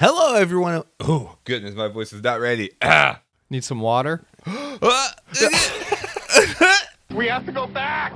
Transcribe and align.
Hello, 0.00 0.36
everyone. 0.36 0.84
Oh, 1.00 1.38
goodness, 1.42 1.74
my 1.74 1.88
voice 1.88 2.12
is 2.12 2.22
not 2.22 2.38
ready. 2.38 2.70
Ah. 2.80 3.20
Need 3.50 3.64
some 3.64 3.80
water? 3.80 4.24
We 7.10 7.26
have 7.26 7.44
to 7.46 7.52
go 7.52 7.66
back! 7.66 8.12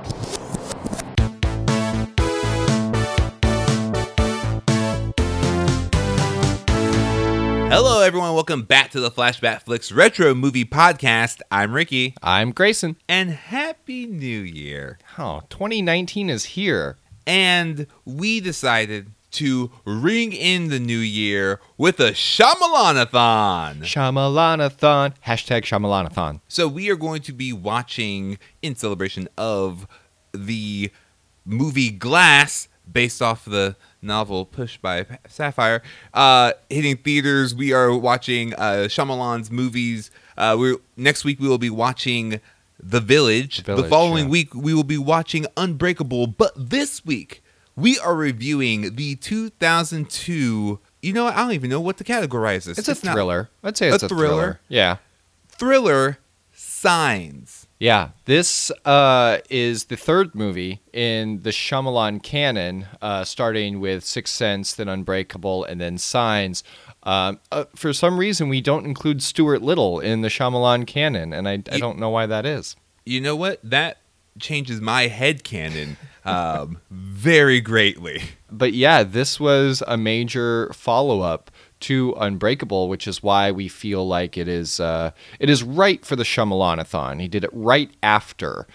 Hello, 7.69 8.03
everyone. 8.03 8.35
Welcome 8.35 8.63
back 8.63 8.91
to 8.93 9.01
the 9.01 9.11
Flashback 9.11 9.63
Flicks 9.63 9.91
Retro 9.91 10.35
Movie 10.37 10.65
Podcast. 10.65 11.41
I'm 11.51 11.73
Ricky, 11.73 12.15
I'm 12.23 12.53
Grayson. 12.53 12.97
and 13.09 13.31
Happy 13.31 14.07
New 14.07 14.41
Year. 14.41 14.99
Oh, 15.19 15.41
2019 15.51 16.31
is 16.31 16.45
here. 16.45 16.99
And 17.27 17.89
we 18.05 18.39
decided 18.41 19.11
to 19.33 19.71
ring 19.85 20.33
in 20.33 20.69
the 20.69 20.79
new 20.79 20.99
year 20.99 21.61
with 21.77 21.99
a 22.01 22.13
Shyamalanathon. 22.13 23.81
Shyamalanathon. 23.81 25.15
Hashtag 25.27 25.63
Shyamalanathon. 25.63 26.41
So 26.49 26.69
we 26.69 26.91
are 26.91 26.97
going 26.97 27.23
to 27.23 27.33
be 27.33 27.53
watching 27.53 28.39
in 28.61 28.77
celebration 28.77 29.29
of 29.37 29.87
the 30.33 30.91
movie 31.45 31.91
Glass, 31.91 32.69
based 32.91 33.23
off 33.23 33.45
the 33.45 33.77
novel 34.01 34.45
Push 34.45 34.79
by 34.79 35.07
Sapphire, 35.29 35.83
uh, 36.13 36.53
hitting 36.69 36.97
theaters. 36.97 37.55
We 37.55 37.73
are 37.73 37.97
watching 37.97 38.55
uh, 38.55 38.87
Shyamalan's 38.89 39.51
movies. 39.51 40.11
Uh, 40.37 40.57
we're 40.59 40.77
next 40.97 41.25
week 41.25 41.41
we 41.41 41.49
will 41.49 41.59
be 41.59 41.71
watching 41.71 42.41
The 42.83 43.01
Village. 43.01 43.59
the 43.59 43.77
Village, 43.77 43.91
following 43.91 44.25
yeah. 44.25 44.31
week 44.31 44.55
we 44.55 44.75
will 44.75 44.85
be 44.85 44.99
watching 44.99 45.47
Unbreakable. 45.57 46.27
But 46.27 46.53
this 46.57 47.05
week 47.05 47.42
we 47.77 47.99
are 47.99 48.15
reviewing 48.15 48.97
the 48.97 49.17
2002. 49.17 50.79
You 51.03 51.13
know. 51.13 51.27
I 51.27 51.37
don't 51.37 51.53
even 51.53 51.71
know 51.71 51.81
what 51.81 51.97
to 51.99 52.05
categorize 52.05 52.65
this. 52.65 52.79
It's, 52.79 52.89
a 52.89 53.07
not- 53.07 53.15
thriller. 53.15 53.51
I'd 53.65 53.77
say 53.77 53.89
it's 53.89 54.03
A 54.03 54.07
a, 54.07 54.09
thriller? 54.09 54.27
thriller. 54.29 54.61
Yeah. 54.69 54.97
thriller. 55.49 56.19
Signs. 56.53 57.67
Yeah. 57.79 58.11
This 58.25 58.71
uh, 58.85 59.39
is 59.51 59.85
the 59.85 59.97
third 59.97 60.35
movie 60.35 60.81
in 60.93 61.43
the 61.43 61.51
Shyamalan 61.51 62.23
canon, 62.23 62.87
uh, 63.01 63.25
starting 63.25 63.81
with 63.81 64.05
Sixth 64.05 64.35
Sense, 64.35 64.73
then 64.75 64.89
Unbreakable, 64.89 65.65
and 65.65 65.81
then 65.81 65.99
Signs. 65.99 66.63
Um, 67.05 67.41
uh, 67.51 67.65
for 67.75 67.93
some 67.93 68.19
reason, 68.19 68.49
we 68.49 68.61
don't 68.61 68.85
include 68.85 69.23
Stuart 69.23 69.63
Little 69.63 69.99
in 70.01 70.23
the 70.23 70.29
Shyamalan 70.29 70.87
canon, 70.87 71.33
and 71.33 71.49
I, 71.49 71.55
I 71.71 71.79
don't 71.79 71.99
know 71.99 72.11
why 72.11 72.27
that 72.27 72.47
is. 72.47 72.77
you 73.05 73.21
know 73.21 73.35
what? 73.37 73.59
That 73.65 73.99
changes 74.39 74.81
my 74.81 75.09
head 75.09 75.45
canon 75.45 75.97
um, 76.25 76.79
very 76.91 77.61
greatly. 77.61 78.23
but 78.51 78.73
yeah, 78.73 79.03
this 79.03 79.39
was 79.41 79.83
a 79.87 79.97
major 79.97 80.71
follow 80.73 81.21
up 81.21 81.51
to 81.81 82.15
Unbreakable, 82.17 82.89
which 82.89 83.09
is 83.09 83.23
why 83.23 83.51
we 83.51 83.69
feel 83.69 84.07
like 84.07 84.39
it 84.39 84.49
is 84.49 84.79
uh, 84.81 85.11
it 85.41 85.51
is 85.51 85.63
right 85.63 86.05
for 86.05 86.17
the 86.17 86.23
Shyamalanathon. 86.23 87.21
He 87.21 87.29
did 87.29 87.45
it 87.45 87.51
right 87.53 87.91
after, 88.03 88.67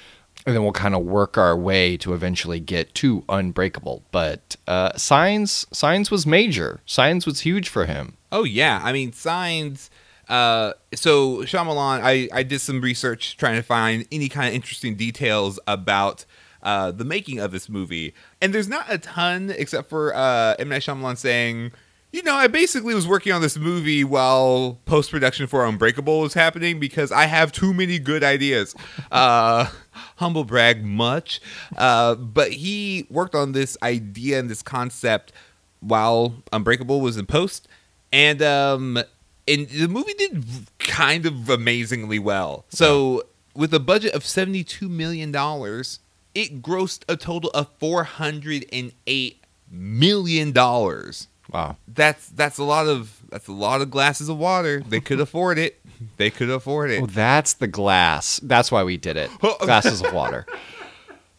and 0.46 0.54
then 0.54 0.64
we'll 0.64 0.74
kind 0.74 0.94
of 0.94 1.04
work 1.04 1.38
our 1.38 1.56
way 1.58 1.96
to 1.98 2.14
eventually 2.14 2.60
get 2.60 2.94
to 2.96 3.24
Unbreakable. 3.30 4.04
But 4.12 4.58
uh, 4.68 4.96
Signs 4.98 5.66
Signs 5.72 6.12
was 6.12 6.28
major. 6.28 6.82
Signs 6.86 7.26
was 7.26 7.42
huge 7.42 7.70
for 7.70 7.86
him. 7.86 8.18
Oh 8.32 8.44
yeah, 8.44 8.82
I 8.84 8.92
mean 8.92 9.14
signs. 9.14 9.90
Uh, 10.30 10.74
so 10.94 11.38
Shyamalan, 11.40 12.02
I 12.04 12.30
I 12.34 12.44
did 12.44 12.60
some 12.60 12.82
research 12.82 13.38
trying 13.38 13.56
to 13.56 13.64
find 13.64 14.06
any 14.12 14.30
kind 14.30 14.48
of 14.50 14.54
interesting 14.54 14.96
details 14.96 15.60
about. 15.68 16.26
Uh, 16.64 16.92
the 16.92 17.06
making 17.06 17.40
of 17.40 17.52
this 17.52 17.70
movie, 17.70 18.14
and 18.42 18.54
there's 18.54 18.68
not 18.68 18.88
a 18.90 18.98
ton 18.98 19.54
except 19.58 19.88
for 19.88 20.14
uh, 20.14 20.56
M 20.58 20.68
Night 20.70 20.82
Shyamalan 20.82 21.16
saying, 21.16 21.72
you 22.12 22.24
know, 22.24 22.36
I 22.36 22.48
basically 22.48 22.96
was 22.96 23.08
working 23.08 23.34
on 23.34 23.42
this 23.42 23.58
movie 23.58 24.04
while 24.04 24.80
post 24.86 25.12
production 25.12 25.48
for 25.48 25.66
Unbreakable 25.66 26.20
was 26.20 26.34
happening 26.34 26.80
because 26.80 27.12
I 27.12 27.26
have 27.26 27.52
too 27.52 27.74
many 27.74 28.00
good 28.00 28.24
ideas. 28.24 28.76
Uh, 29.12 29.70
humble 30.18 30.44
brag 30.44 30.84
much, 30.84 31.40
uh, 31.78 32.16
but 32.16 32.52
he 32.52 33.08
worked 33.10 33.34
on 33.34 33.54
this 33.54 33.78
idea 33.82 34.40
and 34.40 34.50
this 34.50 34.62
concept 34.62 35.32
while 35.80 36.36
Unbreakable 36.52 37.00
was 37.00 37.18
in 37.18 37.26
post, 37.26 37.68
and 38.12 38.42
um, 38.42 39.00
and 39.48 39.68
the 39.70 39.88
movie 39.88 40.14
did 40.14 40.44
kind 40.80 41.26
of 41.26 41.50
amazingly 41.50 42.20
well. 42.20 42.66
So 42.70 43.24
with 43.56 43.74
a 43.74 43.80
budget 43.80 44.14
of 44.14 44.26
seventy 44.26 44.64
two 44.64 44.90
million 44.90 45.32
dollars, 45.32 46.00
it 46.36 46.62
grossed 46.62 47.04
a 47.08 47.16
total 47.16 47.50
of 47.52 47.68
four 47.80 48.04
hundred 48.04 48.66
and 48.72 48.92
eight 49.06 49.44
million 49.72 50.52
dollars. 50.52 51.28
Wow. 51.52 51.78
That's 51.88 52.28
that's 52.30 52.58
a 52.58 52.64
lot 52.64 52.88
of 52.88 53.22
that's 53.30 53.48
a 53.48 53.54
lot 53.54 53.82
of 53.82 53.90
glasses 53.90 54.30
of 54.30 54.38
water. 54.38 54.82
They 54.88 55.00
could 55.00 55.20
afford 55.28 55.58
it. 55.58 55.80
They 56.18 56.30
could 56.30 56.50
afford 56.50 56.92
it. 56.92 57.02
Oh, 57.02 57.06
that's 57.06 57.54
the 57.54 57.68
glass. 57.68 58.40
That's 58.44 58.72
why 58.72 58.84
we 58.84 58.98
did 58.98 59.18
it. 59.18 59.32
Glasses 59.60 60.02
of 60.02 60.14
water. 60.14 60.46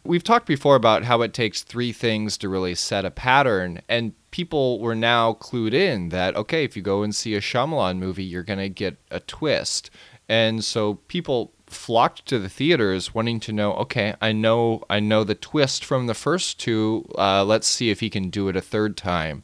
We've 0.03 0.25
talked 0.25 0.47
before 0.47 0.75
about 0.75 1.05
how 1.05 1.23
it 1.23 1.33
takes 1.33 1.63
three 1.63 1.93
things 1.93 2.37
to 2.39 2.49
really 2.49 2.75
set 2.75 3.05
a 3.05 3.11
pattern, 3.11 3.83
and 3.89 4.15
people 4.31 4.81
were 4.81 4.95
now 4.95 5.35
clued 5.35 5.73
in 5.75 6.11
that 6.11 6.37
okay, 6.37 6.65
if 6.65 6.77
you 6.77 6.83
go 6.83 7.03
and 7.03 7.15
see 7.15 7.35
a 7.35 7.41
Shyamalan 7.41 7.99
movie, 7.99 8.25
you're 8.25 8.43
gonna 8.43 8.69
get 8.69 8.99
a 9.11 9.21
twist, 9.21 9.91
and 10.29 10.65
so 10.65 10.95
people 11.09 11.53
flocked 11.67 12.25
to 12.27 12.39
the 12.39 12.49
theaters 12.49 13.15
wanting 13.15 13.39
to 13.39 13.53
know 13.53 13.75
okay 13.75 14.15
i 14.23 14.33
know 14.33 14.83
i 14.89 14.99
know 14.99 15.23
the 15.23 15.35
twist 15.35 15.85
from 15.85 16.07
the 16.07 16.15
first 16.15 16.59
two 16.59 17.05
uh, 17.19 17.45
let's 17.45 17.67
see 17.67 17.91
if 17.91 18.01
he 18.01 18.09
can 18.09 18.31
do 18.31 18.49
it 18.49 18.57
a 18.57 18.61
third 18.63 18.97
time 18.97 19.43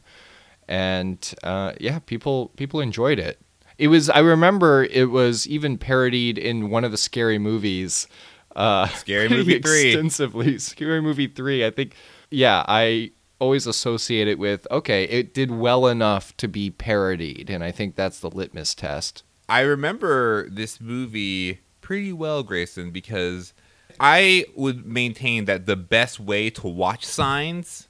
and 0.67 1.33
uh, 1.43 1.73
yeah, 1.79 1.99
people 1.99 2.51
people 2.57 2.79
enjoyed 2.79 3.19
it. 3.19 3.39
It 3.77 3.89
was 3.89 4.09
I 4.09 4.19
remember 4.19 4.85
it 4.85 5.09
was 5.11 5.47
even 5.47 5.77
parodied 5.77 6.37
in 6.37 6.69
one 6.69 6.83
of 6.83 6.91
the 6.91 6.97
scary 6.97 7.37
movies. 7.37 8.07
Uh, 8.55 8.87
Scary 8.87 9.27
Movie 9.27 9.59
3. 9.61 9.81
extensively. 9.91 10.57
Scary 10.59 11.01
Movie 11.01 11.27
three. 11.27 11.65
I 11.65 11.71
think. 11.71 11.95
Yeah, 12.31 12.63
I 12.67 13.11
always 13.39 13.67
associate 13.67 14.27
it 14.27 14.39
with 14.39 14.67
okay, 14.71 15.03
it 15.05 15.33
did 15.33 15.51
well 15.51 15.87
enough 15.87 16.35
to 16.37 16.47
be 16.47 16.69
parodied, 16.69 17.49
and 17.49 17.63
I 17.63 17.71
think 17.71 17.95
that's 17.95 18.19
the 18.19 18.29
litmus 18.29 18.73
test. 18.73 19.23
I 19.47 19.61
remember 19.61 20.49
this 20.49 20.81
movie 20.81 21.59
pretty 21.81 22.11
well, 22.11 22.41
Grayson, 22.41 22.91
because 22.91 23.53
I 23.99 24.45
would 24.55 24.85
maintain 24.85 25.45
that 25.45 25.65
the 25.65 25.75
best 25.75 26.19
way 26.19 26.49
to 26.51 26.67
watch 26.67 27.05
signs 27.05 27.87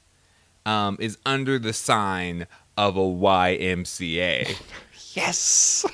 um, 0.66 0.96
is 1.00 1.18
under 1.24 1.58
the 1.58 1.72
sign 1.72 2.46
of 2.76 2.96
a 2.96 3.00
YMCA. 3.00 4.56
Yes. 5.14 5.86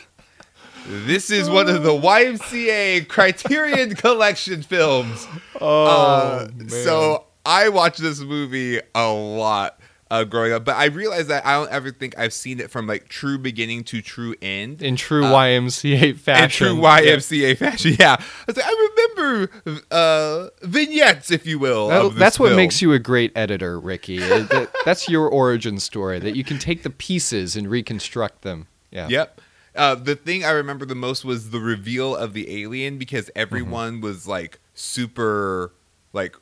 This 0.85 1.31
is 1.31 1.49
one 1.49 1.69
of 1.69 1.85
the 1.85 1.93
YMCA 1.93 3.07
Criterion 3.09 3.95
Collection 3.95 4.62
films. 4.62 5.29
Oh 5.61 5.87
Uh, 5.87 6.49
so 6.67 7.27
I 7.45 7.69
watched 7.69 8.01
this 8.01 8.21
movie 8.21 8.81
a 8.95 9.11
lot 9.11 9.79
uh, 10.11 10.25
growing 10.25 10.53
up, 10.53 10.65
but 10.65 10.77
I 10.77 10.85
realized 10.87 11.29
that 11.29 11.45
I 11.47 11.55
don't 11.55 11.71
ever 11.71 11.91
think 11.91 12.19
I've 12.19 12.33
seen 12.35 12.61
it 12.61 12.71
from 12.71 12.87
like 12.87 13.09
true 13.09 13.39
beginning 13.39 13.85
to 13.85 14.03
true 14.03 14.35
end. 14.43 14.83
in 14.83 14.95
true 14.97 15.23
YMCA 15.23 16.19
fashion. 16.19 16.67
and 16.69 16.77
true 16.79 16.85
YMCA 16.87 17.57
fashion. 17.57 17.97
Yeah, 17.99 18.17
I, 18.19 18.25
was 18.47 18.57
like, 18.57 18.67
I 18.67 18.91
remember 19.17 19.83
uh, 19.91 20.49
vignettes, 20.63 21.31
if 21.31 21.47
you 21.47 21.59
will. 21.59 21.89
That- 21.89 22.15
that's 22.17 22.39
what 22.39 22.55
makes 22.55 22.83
you 22.83 22.93
a 22.93 22.99
great 22.99 23.33
editor, 23.37 23.81
Ricky. 23.81 24.23
Uh, 24.23 24.41
that- 24.45 24.71
that's 24.85 25.09
your 25.09 25.29
origin 25.29 25.79
story 25.81 26.19
that 26.19 26.37
you 26.37 26.45
can 26.45 26.59
take 26.59 26.83
the 26.83 26.91
pieces 26.91 27.57
and 27.57 27.69
reconstruct 27.71 28.43
them. 28.43 28.67
Yeah. 28.91 29.09
Yep. 29.09 29.41
Uh, 29.75 29.95
the 29.95 30.15
thing 30.15 30.45
I 30.45 30.51
remember 30.51 30.85
the 30.85 30.95
most 30.95 31.25
was 31.25 31.49
the 31.51 31.59
reveal 31.61 32.15
of 32.15 32.35
the 32.35 32.63
alien 32.63 32.99
because 32.99 33.25
Mm-hmm. 33.27 33.39
everyone 33.41 34.01
was 34.03 34.29
like 34.29 34.61
super 34.75 35.73
like 36.13 36.37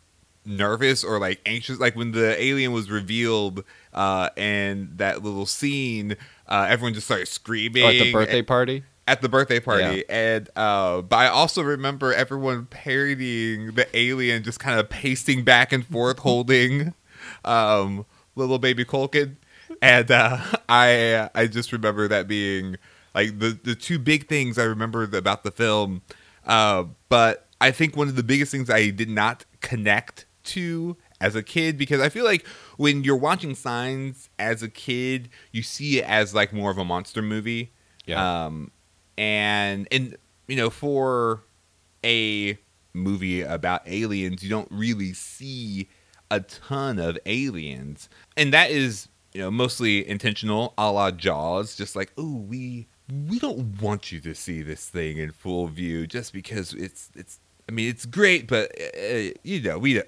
nervous 0.44 1.04
or 1.04 1.18
like 1.18 1.40
anxious. 1.46 1.78
Like 1.78 1.96
when 1.96 2.12
the 2.12 2.40
alien 2.42 2.72
was 2.72 2.90
revealed 2.90 3.64
uh, 3.92 4.30
and 4.36 4.96
that 4.98 5.22
little 5.22 5.46
scene, 5.46 6.16
uh, 6.48 6.66
everyone 6.68 6.94
just 6.94 7.06
started 7.06 7.26
screaming 7.28 7.84
Oh, 7.84 7.88
at 7.88 7.98
the 7.98 8.12
birthday 8.12 8.42
party. 8.42 8.84
at 9.08 9.22
the 9.22 9.28
birthday 9.28 9.58
party 9.58 10.04
and 10.08 10.48
uh 10.54 11.00
but 11.02 11.16
i 11.16 11.26
also 11.26 11.62
remember 11.62 12.12
everyone 12.14 12.66
parodying 12.66 13.72
the 13.74 13.86
alien 13.96 14.42
just 14.44 14.60
kind 14.60 14.78
of 14.78 14.88
pacing 14.88 15.42
back 15.42 15.72
and 15.72 15.84
forth 15.86 16.18
holding 16.20 16.94
um 17.44 18.06
little 18.36 18.58
baby 18.58 18.84
Culkin 18.84 19.36
and 19.82 20.10
uh 20.10 20.38
i 20.68 21.28
i 21.34 21.46
just 21.48 21.72
remember 21.72 22.06
that 22.08 22.28
being 22.28 22.76
like 23.14 23.38
the 23.40 23.58
the 23.64 23.74
two 23.74 23.98
big 23.98 24.28
things 24.28 24.58
i 24.58 24.64
remember 24.64 25.02
about 25.02 25.42
the 25.42 25.50
film 25.50 26.02
uh 26.46 26.84
but 27.08 27.48
i 27.60 27.70
think 27.72 27.96
one 27.96 28.06
of 28.08 28.14
the 28.16 28.22
biggest 28.22 28.52
things 28.52 28.70
i 28.70 28.90
did 28.90 29.08
not 29.10 29.44
connect 29.60 30.26
to 30.54 30.96
as 31.20 31.34
a 31.34 31.42
kid 31.42 31.76
because 31.78 32.00
i 32.00 32.08
feel 32.08 32.24
like 32.24 32.46
when 32.76 33.02
you're 33.04 33.16
watching 33.16 33.54
signs 33.54 34.28
as 34.38 34.62
a 34.62 34.68
kid 34.68 35.28
you 35.52 35.62
see 35.62 35.98
it 35.98 36.04
as 36.08 36.34
like 36.34 36.52
more 36.52 36.70
of 36.70 36.78
a 36.78 36.84
monster 36.84 37.22
movie 37.22 37.72
Yeah. 38.06 38.44
um, 38.46 38.70
and 39.18 39.86
and 39.92 40.16
you 40.48 40.56
know, 40.56 40.70
for 40.70 41.42
a 42.04 42.58
movie 42.92 43.42
about 43.42 43.82
aliens, 43.86 44.42
you 44.42 44.50
don't 44.50 44.66
really 44.72 45.12
see 45.12 45.88
a 46.30 46.40
ton 46.40 46.98
of 46.98 47.16
aliens, 47.26 48.08
and 48.36 48.52
that 48.52 48.70
is 48.72 49.06
you 49.32 49.40
know, 49.42 49.50
mostly 49.50 50.08
intentional, 50.08 50.74
a 50.76 50.90
la 50.90 51.12
Jaws. 51.12 51.76
Just 51.76 51.94
like, 51.94 52.10
oh, 52.18 52.34
we 52.34 52.88
we 53.28 53.38
don't 53.38 53.80
want 53.80 54.10
you 54.10 54.18
to 54.22 54.34
see 54.34 54.60
this 54.62 54.88
thing 54.88 55.18
in 55.18 55.30
full 55.30 55.68
view, 55.68 56.06
just 56.06 56.32
because 56.32 56.74
it's 56.74 57.10
it's. 57.14 57.38
I 57.68 57.72
mean, 57.72 57.88
it's 57.88 58.06
great, 58.06 58.48
but 58.48 58.72
uh, 58.80 59.30
you 59.44 59.60
know, 59.62 59.78
we 59.78 60.02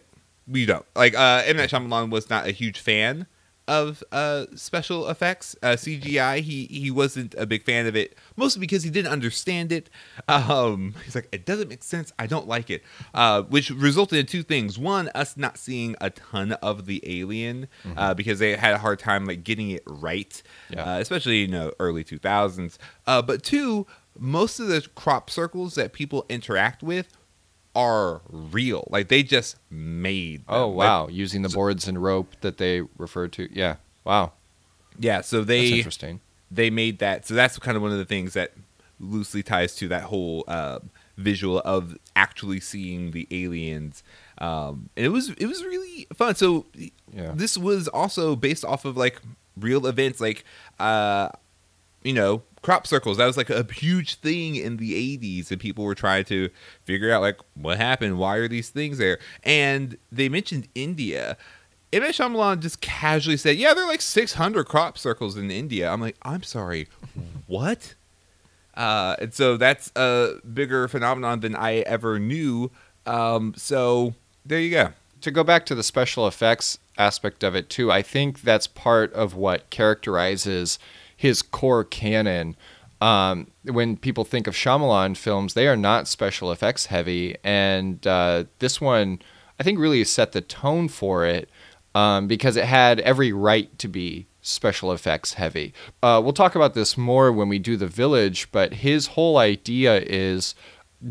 we 0.47 0.67
don't 0.67 0.87
like. 0.94 1.15
Uh, 1.15 1.43
M 1.44 1.56
Night 1.56 1.71
Shyamalan 1.71 2.11
was 2.11 2.29
not 2.31 2.47
a 2.47 2.50
huge 2.50 2.79
fan 2.81 3.27
of 3.69 4.03
uh, 4.11 4.47
special 4.55 5.09
effects, 5.09 5.55
uh, 5.62 5.69
CGI. 5.69 6.41
He 6.41 6.67
he 6.67 6.91
wasn't 6.91 7.35
a 7.39 7.47
big 7.47 7.65
fan 7.65 7.87
of 7.87 7.94
it, 7.94 8.17
mostly 8.37 8.61
because 8.61 8.83
he 8.83 8.91
didn't 8.91 9.12
understand 9.12 9.73
it. 9.73 9.89
Um, 10.29 10.94
he's 11.05 11.15
like, 11.15 11.29
it 11.33 11.47
doesn't 11.47 11.69
make 11.69 11.83
sense. 11.85 12.12
I 12.19 12.27
don't 12.27 12.49
like 12.49 12.71
it, 12.71 12.83
uh, 13.15 13.43
which 13.43 13.71
resulted 13.71 14.19
in 14.19 14.27
two 14.27 14.43
things. 14.43 14.79
One, 14.79 15.09
us 15.15 15.37
not 15.37 15.59
seeing 15.59 15.94
a 16.00 16.11
ton 16.11 16.53
of 16.53 16.87
the 16.87 17.03
alien 17.06 17.69
mm-hmm. 17.85 17.99
uh, 17.99 18.15
because 18.15 18.38
they 18.38 18.56
had 18.56 18.75
a 18.75 18.79
hard 18.79 18.99
time 18.99 19.25
like 19.27 19.45
getting 19.45 19.71
it 19.71 19.83
right, 19.87 20.43
yeah. 20.71 20.97
uh, 20.97 20.99
especially 20.99 21.38
you 21.38 21.49
know 21.49 21.73
early 21.79 22.05
two 22.05 22.19
thousands. 22.19 22.79
Uh, 23.06 23.23
but 23.23 23.43
two, 23.43 23.87
most 24.19 24.59
of 24.59 24.67
the 24.69 24.87
crop 24.95 25.31
circles 25.31 25.75
that 25.77 25.93
people 25.93 26.27
interact 26.29 26.83
with 26.83 27.09
are 27.75 28.21
real. 28.29 28.87
Like 28.91 29.09
they 29.09 29.23
just 29.23 29.57
made. 29.71 30.41
Them. 30.41 30.47
Oh 30.49 30.69
wow! 30.69 31.05
Like, 31.07 31.15
Using 31.15 31.43
the 31.43 31.49
boards 31.49 31.89
and 31.89 32.03
rope 32.03 32.35
that 32.41 32.59
they 32.59 32.83
referred 32.99 33.33
to. 33.35 33.49
Yeah. 33.53 33.77
Wow. 34.05 34.33
Yeah. 34.99 35.21
So 35.23 35.45
they. 35.45 35.63
That's 35.63 35.77
interesting. 35.79 36.21
They 36.51 36.71
made 36.71 36.99
that. 36.99 37.27
So 37.27 37.35
that's 37.35 37.59
kind 37.59 37.77
of 37.77 37.83
one 37.83 37.93
of 37.93 37.99
the 37.99 38.05
things 38.05 38.35
that 38.35 38.53
loosely 39.01 39.43
ties 39.43 39.75
to 39.77 39.89
that 39.89 40.05
whole 40.05 40.45
uh, 40.47 40.79
visual 41.17 41.61
of 41.61 41.99
actually 42.15 42.61
seeing 42.61 43.11
the 43.11 43.27
aliens. 43.31 44.03
Um, 44.39 44.91
and 44.97 45.07
it 45.07 45.11
was 45.11 45.31
it 45.31 45.47
was 45.47 45.63
really 45.63 46.07
fun. 46.15 46.35
So 46.35 46.67
yeah. 47.13 47.33
this 47.35 47.57
was 47.57 47.89
also 47.89 48.37
based 48.37 48.65
off 48.65 48.85
of 48.85 48.97
like 48.97 49.21
real 49.57 49.87
events, 49.87 50.21
like 50.21 50.45
uh, 50.79 51.29
you 52.03 52.13
know 52.13 52.43
crop 52.62 52.87
circles. 52.87 53.17
That 53.19 53.26
was 53.26 53.37
like 53.37 53.50
a 53.50 53.67
huge 53.73 54.17
thing 54.17 54.56
in 54.56 54.79
the 54.79 55.19
80s, 55.19 55.50
and 55.50 55.61
people 55.61 55.85
were 55.85 55.94
trying 55.94 56.25
to 56.26 56.49
figure 56.85 57.12
out 57.12 57.20
like 57.20 57.38
what 57.55 57.76
happened, 57.76 58.19
why 58.19 58.37
are 58.37 58.49
these 58.49 58.70
things 58.70 58.99
there? 58.99 59.19
And 59.43 59.99
they 60.11 60.29
mentioned 60.29 60.69
India. 60.75 61.37
M. 61.93 62.03
Night 62.03 62.14
Shyamalan 62.14 62.61
just 62.61 62.81
casually 62.81 63.37
said, 63.37 63.56
"Yeah, 63.59 63.75
there 63.75 63.85
are 63.85 63.88
like 63.88 64.00
600 64.00 64.64
crop 64.64 64.97
circles 64.97 65.37
in 65.37 65.50
India." 65.50 65.91
I'm 65.91 66.00
like, 66.00 66.17
"I'm 66.23 66.43
sorry, 66.43 66.88
what?" 67.47 67.94
Uh, 68.75 69.17
and 69.19 69.35
so 69.35 69.59
that's 69.59 69.93
a 69.94 70.37
bigger 70.55 70.88
phenomenon 70.88 71.41
than 71.41 71.55
I 71.55 71.81
ever 71.81 72.19
knew. 72.19 72.70
Um, 73.05 73.53
so 73.56 74.14
there 74.47 74.59
you 74.61 74.70
go. 74.70 74.88
To 75.20 75.31
go 75.31 75.44
back 75.44 75.67
to 75.67 75.75
the 75.75 75.82
special 75.82 76.26
effects 76.26 76.79
aspect 76.97 77.44
of 77.44 77.55
it 77.55 77.69
too, 77.69 77.93
I 77.93 78.00
think 78.00 78.41
that's 78.41 78.67
part 78.67 79.12
of 79.12 79.35
what 79.35 79.69
characterizes 79.70 80.79
his 81.23 81.41
core 81.41 81.85
canon. 81.85 82.57
Um, 83.01 83.47
when 83.63 83.97
people 83.97 84.25
think 84.25 84.49
of 84.49 84.55
Shyamalan 84.55 85.17
films, 85.17 85.55
they 85.55 85.69
are 85.69 85.77
not 85.77 86.09
special 86.09 86.51
effects 86.51 86.87
heavy, 86.87 87.37
and 87.45 88.05
uh, 88.05 88.45
this 88.59 88.81
one, 88.81 89.23
I 89.61 89.63
think, 89.63 89.79
really 89.79 90.03
set 90.03 90.33
the 90.33 90.41
tone 90.41 90.89
for 90.89 91.25
it 91.25 91.49
um, 91.95 92.27
because 92.27 92.57
it 92.57 92.65
had 92.65 92.99
every 92.99 93.33
right 93.33 93.79
to 93.79 93.87
be 93.87 94.27
special 94.41 94.91
effects 94.91 95.35
heavy. 95.35 95.73
Uh, 96.03 96.21
we'll 96.21 96.33
talk 96.33 96.57
about 96.57 96.75
this 96.75 96.99
more 96.99 97.31
when 97.31 97.49
we 97.49 97.61
do 97.61 97.77
the 97.77 97.87
village, 97.87 98.51
but 98.51 98.75
his 98.75 99.07
whole 99.09 99.39
idea 99.39 100.01
is 100.01 100.57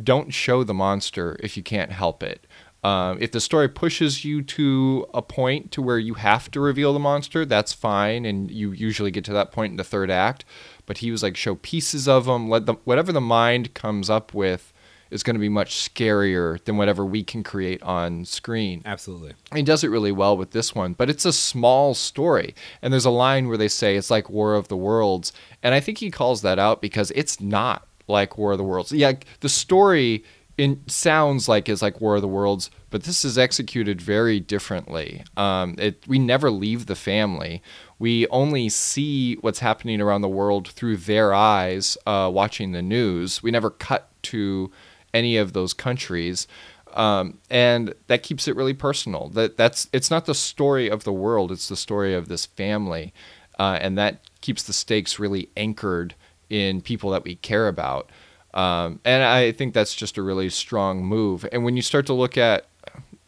don't 0.04 0.34
show 0.34 0.66
the 0.66 0.74
monster 0.74 1.38
if 1.40 1.56
you 1.56 1.64
can't 1.64 1.94
help 1.94 2.22
it. 2.22 2.46
Um, 2.84 3.18
if 3.22 3.32
the 3.32 3.40
story 3.40 3.70
pushes 3.70 4.26
you 4.26 4.42
to 4.42 5.06
a 5.14 5.22
point 5.22 5.72
to 5.74 5.82
where 5.82 6.00
you 6.00 6.16
have 6.16 6.50
to 6.52 6.60
reveal 6.60 6.94
the 6.94 7.00
monster, 7.00 7.46
that's 7.46 7.74
fine, 7.74 8.26
and 8.26 8.50
you 8.50 8.72
usually 8.72 9.12
get 9.12 9.24
to 9.26 9.34
that 9.34 9.52
point 9.52 9.72
in 9.72 9.78
the 9.78 9.84
third 9.84 10.10
act. 10.10 10.46
But 10.88 11.00
he 11.00 11.12
was 11.12 11.22
like, 11.22 11.38
show 11.38 11.56
pieces 11.56 12.08
of 12.08 12.26
them. 12.26 12.50
Let 12.50 12.66
the 12.66 12.74
whatever 12.84 13.12
the 13.12 13.22
mind 13.22 13.74
comes 13.74 14.10
up 14.10 14.34
with 14.34 14.74
is 15.12 15.24
going 15.24 15.36
to 15.36 15.40
be 15.40 15.50
much 15.50 15.76
scarier 15.76 16.64
than 16.64 16.78
whatever 16.78 17.06
we 17.06 17.22
can 17.24 17.44
create 17.44 17.84
on 17.84 18.26
screen. 18.26 18.82
Absolutely. 18.86 19.34
he 19.54 19.62
does 19.62 19.84
it 19.84 19.90
really 19.90 20.12
well 20.12 20.36
with 20.38 20.52
this 20.52 20.74
one, 20.74 20.94
but 20.94 21.10
it's 21.10 21.26
a 21.26 21.34
small 21.34 21.94
story. 21.94 22.56
And 22.82 22.92
there's 22.92 23.06
a 23.06 23.12
line 23.12 23.48
where 23.48 23.58
they 23.58 23.68
say 23.68 23.98
it's 23.98 24.10
like 24.10 24.30
War 24.30 24.56
of 24.56 24.70
the 24.70 24.78
Worlds, 24.78 25.34
and 25.62 25.76
I 25.76 25.82
think 25.82 26.00
he 26.00 26.10
calls 26.10 26.42
that 26.42 26.58
out 26.58 26.82
because 26.82 27.12
it's 27.12 27.40
not 27.40 27.88
like 28.08 28.38
War 28.38 28.54
of 28.54 28.58
the 28.58 28.64
Worlds. 28.64 28.92
Yeah, 28.92 29.14
the 29.42 29.50
story 29.50 30.24
in 30.62 30.80
sounds 30.88 31.50
like 31.50 31.68
is 31.68 31.82
like 31.82 32.00
War 32.00 32.18
of 32.18 32.22
the 32.22 32.28
Worlds, 32.28 32.70
but 32.92 33.02
this 33.02 33.26
is 33.26 33.36
executed 33.36 34.00
very 34.00 34.40
differently. 34.40 35.24
Um, 35.36 35.74
it, 35.80 36.08
we 36.08 36.20
never 36.20 36.52
leave 36.52 36.86
the 36.86 36.96
family. 36.96 37.64
We 37.98 38.28
only 38.28 38.70
see 38.70 39.38
what's 39.38 39.58
happening 39.58 40.00
around 40.00 40.22
the 40.22 40.30
world 40.30 40.68
through 40.68 40.98
their 40.98 41.34
eyes, 41.34 41.98
uh, 42.06 42.30
watching 42.32 42.74
the 42.74 42.84
news. 42.84 43.42
We 43.42 43.50
never 43.50 43.72
cut 43.72 44.12
to 44.24 44.72
any 45.16 45.36
of 45.36 45.54
those 45.54 45.74
countries, 45.74 46.48
um, 46.94 47.40
and 47.50 47.96
that 48.06 48.22
keeps 48.22 48.48
it 48.48 48.56
really 48.56 48.76
personal. 48.76 49.30
That 49.30 49.58
that's 49.58 49.90
it's 49.92 50.12
not 50.12 50.28
the 50.28 50.36
story 50.36 50.92
of 50.92 51.06
the 51.06 51.14
world; 51.14 51.52
it's 51.52 51.70
the 51.70 51.76
story 51.76 52.14
of 52.14 52.28
this 52.28 52.46
family, 52.46 53.16
uh, 53.58 53.80
and 53.82 53.98
that 53.98 54.30
keeps 54.42 54.62
the 54.62 54.74
stakes 54.74 55.18
really 55.18 55.50
anchored 55.58 56.14
in 56.52 56.82
people 56.82 57.10
that 57.10 57.24
we 57.24 57.34
care 57.34 57.68
about. 57.68 58.12
Um, 58.54 59.00
and 59.06 59.24
I 59.24 59.52
think 59.52 59.74
that's 59.74 59.96
just 59.96 60.18
a 60.18 60.22
really 60.22 60.50
strong 60.50 61.06
move. 61.06 61.46
And 61.52 61.64
when 61.64 61.76
you 61.76 61.82
start 61.82 62.06
to 62.08 62.14
look 62.14 62.38
at, 62.38 62.66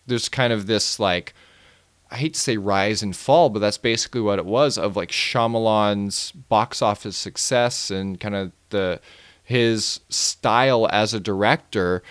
there's 0.05 0.29
kind 0.29 0.51
of 0.51 0.67
this 0.67 0.99
like, 0.99 1.33
I 2.11 2.17
hate 2.17 2.33
to 2.35 2.39
say 2.39 2.57
rise 2.57 3.01
and 3.01 3.15
fall, 3.15 3.49
but 3.49 3.59
that's 3.59 3.77
basically 3.77 4.21
what 4.21 4.37
it 4.37 4.45
was 4.45 4.77
of 4.77 4.95
like 4.95 5.09
Shyamalan's 5.09 6.31
box 6.31 6.81
office 6.81 7.17
success 7.17 7.89
and 7.89 8.19
kind 8.19 8.35
of 8.35 8.51
the 8.69 8.99
his 9.43 9.99
style 10.09 10.87
as 10.91 11.13
a 11.13 11.19
director. 11.19 12.03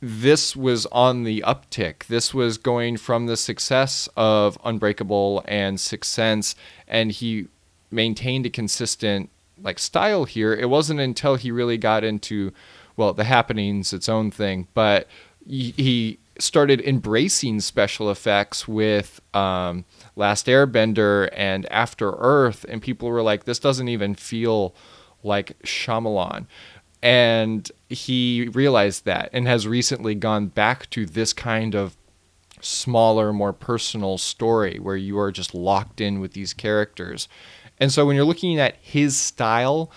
This 0.00 0.56
was 0.56 0.86
on 0.86 1.24
the 1.24 1.44
uptick. 1.46 2.06
This 2.06 2.32
was 2.32 2.56
going 2.56 2.96
from 2.96 3.26
the 3.26 3.36
success 3.36 4.08
of 4.16 4.58
Unbreakable 4.64 5.44
and 5.46 5.78
Sixth 5.78 6.10
Sense, 6.10 6.54
and 6.88 7.12
he 7.12 7.48
maintained 7.90 8.46
a 8.46 8.50
consistent 8.50 9.28
like 9.62 9.78
style 9.78 10.24
here. 10.24 10.54
It 10.54 10.68
wasn't 10.68 11.00
until 11.00 11.36
he 11.36 11.50
really 11.50 11.78
got 11.78 12.04
into 12.04 12.52
well, 12.96 13.14
the 13.14 13.24
happenings, 13.24 13.94
its 13.94 14.10
own 14.10 14.30
thing, 14.30 14.68
but 14.74 15.08
he, 15.46 15.72
he 15.76 16.18
started 16.38 16.80
embracing 16.82 17.60
special 17.60 18.10
effects 18.10 18.68
with 18.68 19.20
um, 19.34 19.84
Last 20.16 20.46
Airbender 20.46 21.30
and 21.32 21.70
After 21.72 22.12
Earth, 22.18 22.66
and 22.68 22.82
people 22.82 23.08
were 23.08 23.22
like, 23.22 23.44
"This 23.44 23.58
doesn't 23.58 23.88
even 23.88 24.14
feel 24.14 24.74
like 25.22 25.58
Shyamalan." 25.62 26.46
And 27.02 27.70
he 27.88 28.50
realized 28.52 29.06
that, 29.06 29.30
and 29.32 29.46
has 29.48 29.66
recently 29.66 30.14
gone 30.14 30.48
back 30.48 30.90
to 30.90 31.06
this 31.06 31.32
kind 31.32 31.74
of 31.74 31.96
smaller, 32.60 33.32
more 33.32 33.54
personal 33.54 34.18
story 34.18 34.78
where 34.78 34.96
you 34.96 35.18
are 35.18 35.32
just 35.32 35.54
locked 35.54 36.00
in 36.00 36.20
with 36.20 36.34
these 36.34 36.52
characters. 36.52 37.28
And 37.80 37.90
so 37.90 38.06
when 38.06 38.14
you're 38.14 38.24
looking 38.24 38.60
at 38.60 38.76
his 38.80 39.16
style, 39.16 39.90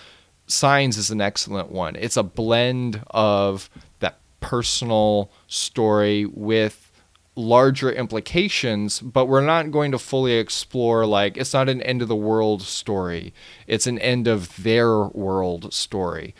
Signs 0.48 0.98
is 0.98 1.12
an 1.12 1.22
excellent 1.22 1.72
one. 1.72 1.96
It's 1.96 2.18
a 2.18 2.24
blend 2.24 3.02
of 3.12 3.70
that 4.00 4.20
personal 4.40 5.32
story 5.48 6.26
with 6.26 6.92
larger 7.36 7.92
implications, 7.92 9.00
but 9.00 9.26
we're 9.26 9.46
not 9.46 9.72
going 9.72 9.92
to 9.92 10.00
fully 10.00 10.34
explore 10.34 11.06
like 11.06 11.38
it's 11.38 11.54
not 11.54 11.70
an 11.70 11.82
end 11.82 12.02
of 12.02 12.08
the 12.08 12.16
world 12.16 12.62
story. 12.62 13.34
It's 13.68 13.88
an 13.88 14.00
end 14.00 14.28
of 14.28 14.64
their 14.64 15.04
world 15.04 15.74
story. 15.74 16.36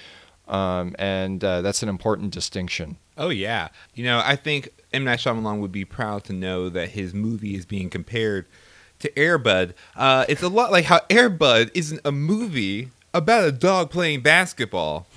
Um, 0.48 0.96
and 1.00 1.44
uh, 1.44 1.62
that's 1.62 1.82
an 1.82 1.90
important 1.90 2.32
distinction. 2.32 2.98
Oh 3.18 3.30
yeah, 3.30 3.70
you 3.96 4.04
know 4.04 4.22
I 4.24 4.36
think 4.36 4.70
M 4.92 5.06
Night 5.06 5.20
Shyamalan 5.20 5.60
would 5.60 5.72
be 5.72 5.86
proud 5.86 6.24
to 6.26 6.34
know 6.34 6.70
that 6.70 6.90
his 6.90 7.14
movie 7.14 7.56
is 7.56 7.66
being 7.66 7.90
compared 7.90 8.46
to 9.04 9.12
Airbud. 9.12 9.74
Uh, 9.96 10.26
it's 10.28 10.42
a 10.42 10.48
lot 10.50 10.72
like 10.72 10.86
how 10.86 11.00
Airbud 11.10 11.72
isn't 11.74 12.02
a 12.06 12.12
movie 12.12 12.90
about 13.14 13.44
a 13.44 13.52
dog 13.52 13.92
playing 13.92 14.22
basketball. 14.22 15.08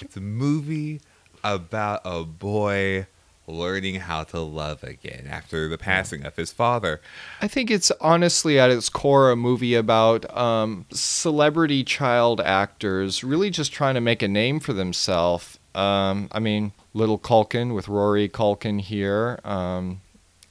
it's 0.00 0.16
a 0.16 0.20
movie 0.20 1.00
about 1.42 2.00
a 2.04 2.24
boy 2.24 3.06
learning 3.46 3.96
how 3.96 4.24
to 4.24 4.40
love 4.40 4.82
again 4.82 5.26
after 5.28 5.68
the 5.68 5.78
passing 5.78 6.24
of 6.24 6.36
his 6.36 6.52
father. 6.52 7.00
I 7.40 7.48
think 7.48 7.70
it's 7.70 7.90
honestly 8.00 8.58
at 8.58 8.70
its 8.70 8.88
core 8.88 9.30
a 9.30 9.36
movie 9.36 9.74
about 9.74 10.36
um, 10.36 10.86
celebrity 10.92 11.84
child 11.84 12.40
actors 12.40 13.24
really 13.24 13.50
just 13.50 13.72
trying 13.72 13.94
to 13.94 14.00
make 14.00 14.22
a 14.22 14.28
name 14.28 14.60
for 14.60 14.72
themselves. 14.72 15.58
Um, 15.74 16.28
I 16.32 16.40
mean, 16.40 16.72
Little 16.94 17.18
Culkin 17.18 17.74
with 17.74 17.88
Rory 17.88 18.28
Culkin 18.28 18.80
here. 18.80 19.38
Um, 19.44 20.00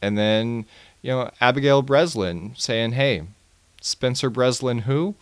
and 0.01 0.17
then 0.17 0.65
you 1.01 1.11
know, 1.11 1.31
Abigail 1.41 1.81
Breslin 1.81 2.53
saying, 2.57 2.93
"Hey, 2.93 3.23
Spencer 3.81 4.29
Breslin, 4.29 4.79
who?" 4.79 5.15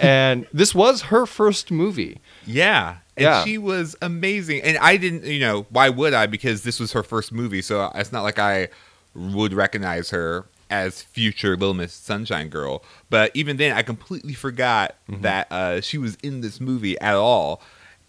and 0.00 0.46
this 0.52 0.74
was 0.74 1.02
her 1.02 1.26
first 1.26 1.70
movie. 1.70 2.20
Yeah. 2.46 2.98
And 3.16 3.24
yeah. 3.24 3.44
she 3.44 3.58
was 3.58 3.96
amazing. 4.00 4.62
And 4.62 4.78
I 4.78 4.96
didn't, 4.96 5.24
you 5.24 5.40
know, 5.40 5.66
why 5.70 5.88
would 5.88 6.14
I? 6.14 6.26
Because 6.26 6.62
this 6.62 6.78
was 6.78 6.92
her 6.92 7.02
first 7.02 7.32
movie. 7.32 7.62
So 7.62 7.90
it's 7.96 8.12
not 8.12 8.22
like 8.22 8.38
I 8.38 8.68
would 9.14 9.52
recognize 9.52 10.10
her 10.10 10.44
as 10.70 11.02
future 11.02 11.56
Little 11.56 11.74
Miss 11.74 11.92
Sunshine 11.92 12.48
Girl. 12.48 12.84
But 13.10 13.32
even 13.34 13.56
then, 13.56 13.72
I 13.76 13.82
completely 13.82 14.34
forgot 14.34 14.94
Mhm. 15.10 15.22
that 15.22 15.50
uh, 15.50 15.80
she 15.80 15.98
was 15.98 16.16
in 16.22 16.42
this 16.42 16.60
movie 16.60 16.96
at 17.00 17.14
all. 17.16 17.60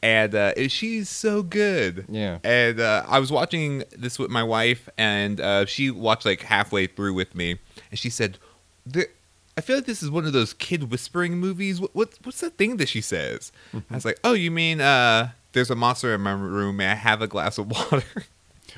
And 0.02 0.34
uh, 0.34 0.68
she's 0.70 1.10
so 1.10 1.44
good. 1.44 2.06
Yeah. 2.08 2.40
And 2.44 2.80
uh, 2.80 3.04
I 3.08 3.20
was 3.20 3.32
watching 3.32 3.84
this 3.98 4.18
with 4.18 4.32
my 4.32 4.44
wife, 4.44 4.88
and 4.98 5.42
uh, 5.42 5.66
she 5.66 5.92
watched 5.92 6.26
like 6.26 6.42
halfway 6.42 6.88
through 6.88 7.14
with 7.14 7.36
me, 7.36 7.60
and 7.92 8.00
she 8.00 8.10
said, 8.10 8.38
"I 8.96 9.62
feel 9.62 9.78
like 9.78 9.86
this 9.86 10.02
is 10.02 10.10
one 10.10 10.26
of 10.26 10.32
those 10.32 10.54
kid 10.54 10.90
whispering 10.90 11.38
movies. 11.38 11.82
What, 11.82 11.94
what 11.94 12.14
what's 12.24 12.40
the 12.40 12.50
thing 12.50 12.78
that 12.78 12.88
she 12.88 13.02
says?" 13.02 13.52
I 13.74 13.96
was 13.96 14.06
like, 14.06 14.20
"Oh, 14.24 14.34
you 14.34 14.52
mean 14.52 14.80
uh, 14.80 15.32
there's 15.52 15.70
a 15.70 15.76
monster 15.76 16.16
in 16.16 16.22
my 16.22 16.32
room? 16.32 16.78
May 16.78 16.88
I 16.88 16.96
have 16.96 17.22
a 17.22 17.28
glass 17.28 17.58
of 17.58 17.68
water?" 17.92 18.04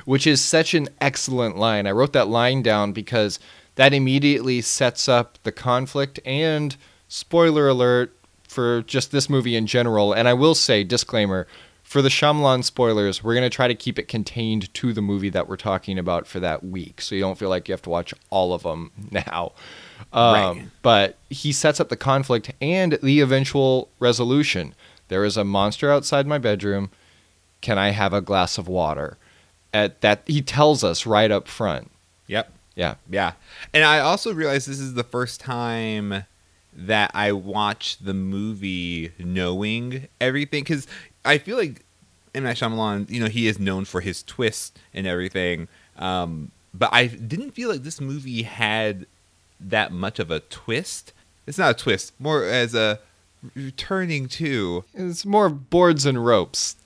which 0.06 0.26
is 0.26 0.42
such 0.42 0.74
an 0.74 0.90
excellent 1.00 1.58
line. 1.58 1.86
I 1.88 1.92
wrote 1.92 2.14
that 2.14 2.28
line 2.28 2.62
down 2.62 2.94
because 2.94 3.40
that 3.76 3.94
immediately 3.94 4.62
sets 4.62 5.08
up 5.08 5.38
the 5.44 5.52
conflict 5.52 6.20
and 6.26 6.76
spoiler 7.08 7.68
alert 7.68 8.16
for 8.52 8.82
just 8.82 9.12
this 9.14 9.30
movie 9.30 9.56
in 9.56 9.66
general. 9.66 10.12
And 10.12 10.28
I 10.28 10.34
will 10.34 10.56
say, 10.56 10.84
disclaimer, 10.84 11.48
for 11.84 12.02
the 12.02 12.10
Shyamalan 12.10 12.66
spoilers, 12.66 13.24
we're 13.24 13.34
going 13.34 13.50
to 13.50 13.56
try 13.56 13.70
to 13.70 13.76
keep 13.76 13.98
it 13.98 14.10
contained 14.10 14.74
to 14.74 14.92
the 14.92 15.02
movie 15.02 15.30
that 15.30 15.48
we're 15.48 15.56
talking 15.56 15.98
about 15.98 16.28
for 16.28 16.42
that 16.42 16.62
week. 16.64 17.00
So 17.00 17.16
you 17.16 17.22
don't 17.22 17.38
feel 17.38 17.48
like 17.48 17.70
you 17.70 17.74
have 17.74 17.82
to 17.84 17.90
watch 17.90 18.14
all 18.30 18.54
of 18.54 18.64
them 18.64 18.92
now. 19.12 19.54
Um, 20.12 20.34
Right. 20.34 20.66
But 20.82 21.18
he 21.30 21.54
sets 21.54 21.80
up 21.80 21.88
the 21.88 21.96
conflict 21.96 22.52
and 22.60 23.00
the 23.02 23.22
eventual 23.22 23.88
resolution. 24.00 24.76
There 25.08 25.24
is 25.24 25.38
a 25.38 25.46
monster 25.46 25.90
outside 25.90 26.28
my 26.28 26.38
bedroom. 26.38 26.92
Can 27.62 27.78
I 27.78 27.92
have 27.92 28.12
a 28.14 28.20
glass 28.22 28.58
of 28.58 28.68
water? 28.68 29.18
At 29.74 30.02
that, 30.02 30.24
he 30.28 30.42
tells 30.42 30.84
us 30.84 31.06
right 31.06 31.32
up 31.32 31.48
front. 31.48 31.90
yep. 32.28 32.52
Yeah. 32.76 32.96
Yeah. 33.10 33.34
And 33.74 33.84
I 33.86 34.00
also 34.00 34.34
realized 34.34 34.68
this 34.68 34.80
is 34.80 34.94
the 34.94 35.04
first 35.04 35.40
time 35.40 36.26
that 36.74 37.12
I 37.14 37.32
watched 37.32 38.06
the 38.06 38.14
movie 38.14 39.12
knowing 39.20 40.08
everything 40.20 40.64
because 40.64 40.88
I 41.26 41.38
feel 41.38 41.58
like 41.58 41.84
M. 42.34 42.44
Night 42.44 42.58
Shyamalan, 42.58 43.10
you 43.10 43.20
know, 43.20 43.28
he 43.28 43.48
is 43.48 43.60
known 43.60 43.86
for 43.86 44.02
his 44.02 44.24
twist 44.24 44.80
and 44.94 45.06
everything. 45.06 45.68
Um, 45.98 46.52
but 46.74 46.90
I 46.94 47.08
didn't 47.08 47.52
feel 47.52 47.70
like 47.70 47.84
this 47.84 48.00
movie 48.00 48.44
had 48.44 49.06
that 49.60 49.92
much 49.92 50.20
of 50.20 50.32
a 50.32 50.40
twist. 50.40 51.14
It's 51.46 51.58
not 51.58 51.72
a 51.72 51.84
twist, 51.84 52.14
more 52.20 52.46
as 52.46 52.74
a 52.74 53.00
returning 53.56 54.28
to 54.28 54.84
It's 54.94 55.26
more 55.26 55.50
boards 55.50 56.06
and 56.06 56.24
ropes. 56.24 56.78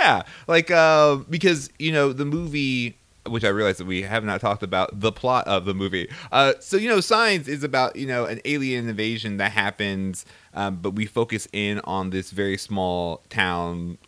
Yeah, 0.00 0.22
like 0.46 0.70
uh, 0.70 1.16
because 1.28 1.70
you 1.78 1.92
know 1.92 2.12
the 2.12 2.24
movie, 2.24 2.96
which 3.26 3.44
I 3.44 3.48
realize 3.48 3.78
that 3.78 3.86
we 3.86 4.02
have 4.02 4.24
not 4.24 4.40
talked 4.40 4.62
about 4.62 5.00
the 5.00 5.12
plot 5.12 5.46
of 5.46 5.64
the 5.64 5.74
movie. 5.74 6.10
Uh, 6.30 6.54
so 6.60 6.76
you 6.76 6.88
know, 6.88 7.00
Signs 7.00 7.48
is 7.48 7.64
about 7.64 7.96
you 7.96 8.06
know 8.06 8.24
an 8.24 8.40
alien 8.44 8.88
invasion 8.88 9.36
that 9.38 9.52
happens, 9.52 10.24
um, 10.54 10.76
but 10.76 10.90
we 10.90 11.06
focus 11.06 11.48
in 11.52 11.80
on 11.84 12.10
this 12.10 12.30
very 12.30 12.56
small 12.56 13.22
town, 13.28 13.98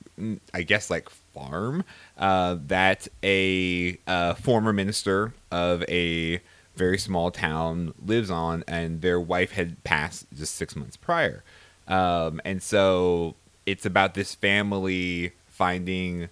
I 0.52 0.62
guess 0.62 0.90
like 0.90 1.08
farm, 1.08 1.84
uh, 2.18 2.56
that 2.66 3.08
a 3.22 3.98
uh, 4.06 4.34
former 4.34 4.72
minister 4.72 5.34
of 5.50 5.82
a 5.88 6.40
very 6.76 6.98
small 6.98 7.30
town 7.30 7.94
lives 8.04 8.30
on, 8.30 8.64
and 8.68 9.00
their 9.00 9.18
wife 9.20 9.52
had 9.52 9.82
passed 9.84 10.26
just 10.34 10.54
six 10.54 10.76
months 10.76 10.96
prior. 10.96 11.42
Um, 11.88 12.40
and 12.44 12.62
so 12.62 13.34
it's 13.64 13.86
about 13.86 14.14
this 14.14 14.34
family 14.34 15.32
finding 15.46 16.28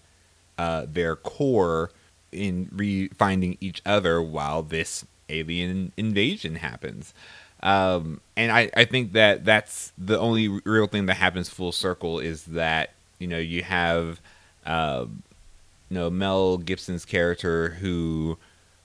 uh, 0.58 0.86
their 0.88 1.16
core 1.16 1.90
in 2.34 2.68
re 2.72 3.08
finding 3.08 3.56
each 3.60 3.80
other 3.86 4.20
while 4.20 4.62
this 4.62 5.04
alien 5.28 5.92
invasion 5.96 6.56
happens. 6.56 7.14
Um, 7.62 8.20
and 8.36 8.52
I, 8.52 8.70
I 8.76 8.84
think 8.84 9.12
that 9.12 9.44
that's 9.44 9.92
the 9.96 10.18
only 10.18 10.48
real 10.48 10.86
thing 10.86 11.06
that 11.06 11.14
happens 11.14 11.48
full 11.48 11.72
circle 11.72 12.18
is 12.18 12.44
that, 12.44 12.92
you 13.18 13.26
know, 13.26 13.38
you 13.38 13.62
have, 13.62 14.20
uh, 14.66 15.06
you 15.88 15.94
know, 15.96 16.10
Mel 16.10 16.58
Gibson's 16.58 17.06
character 17.06 17.70
who 17.70 18.36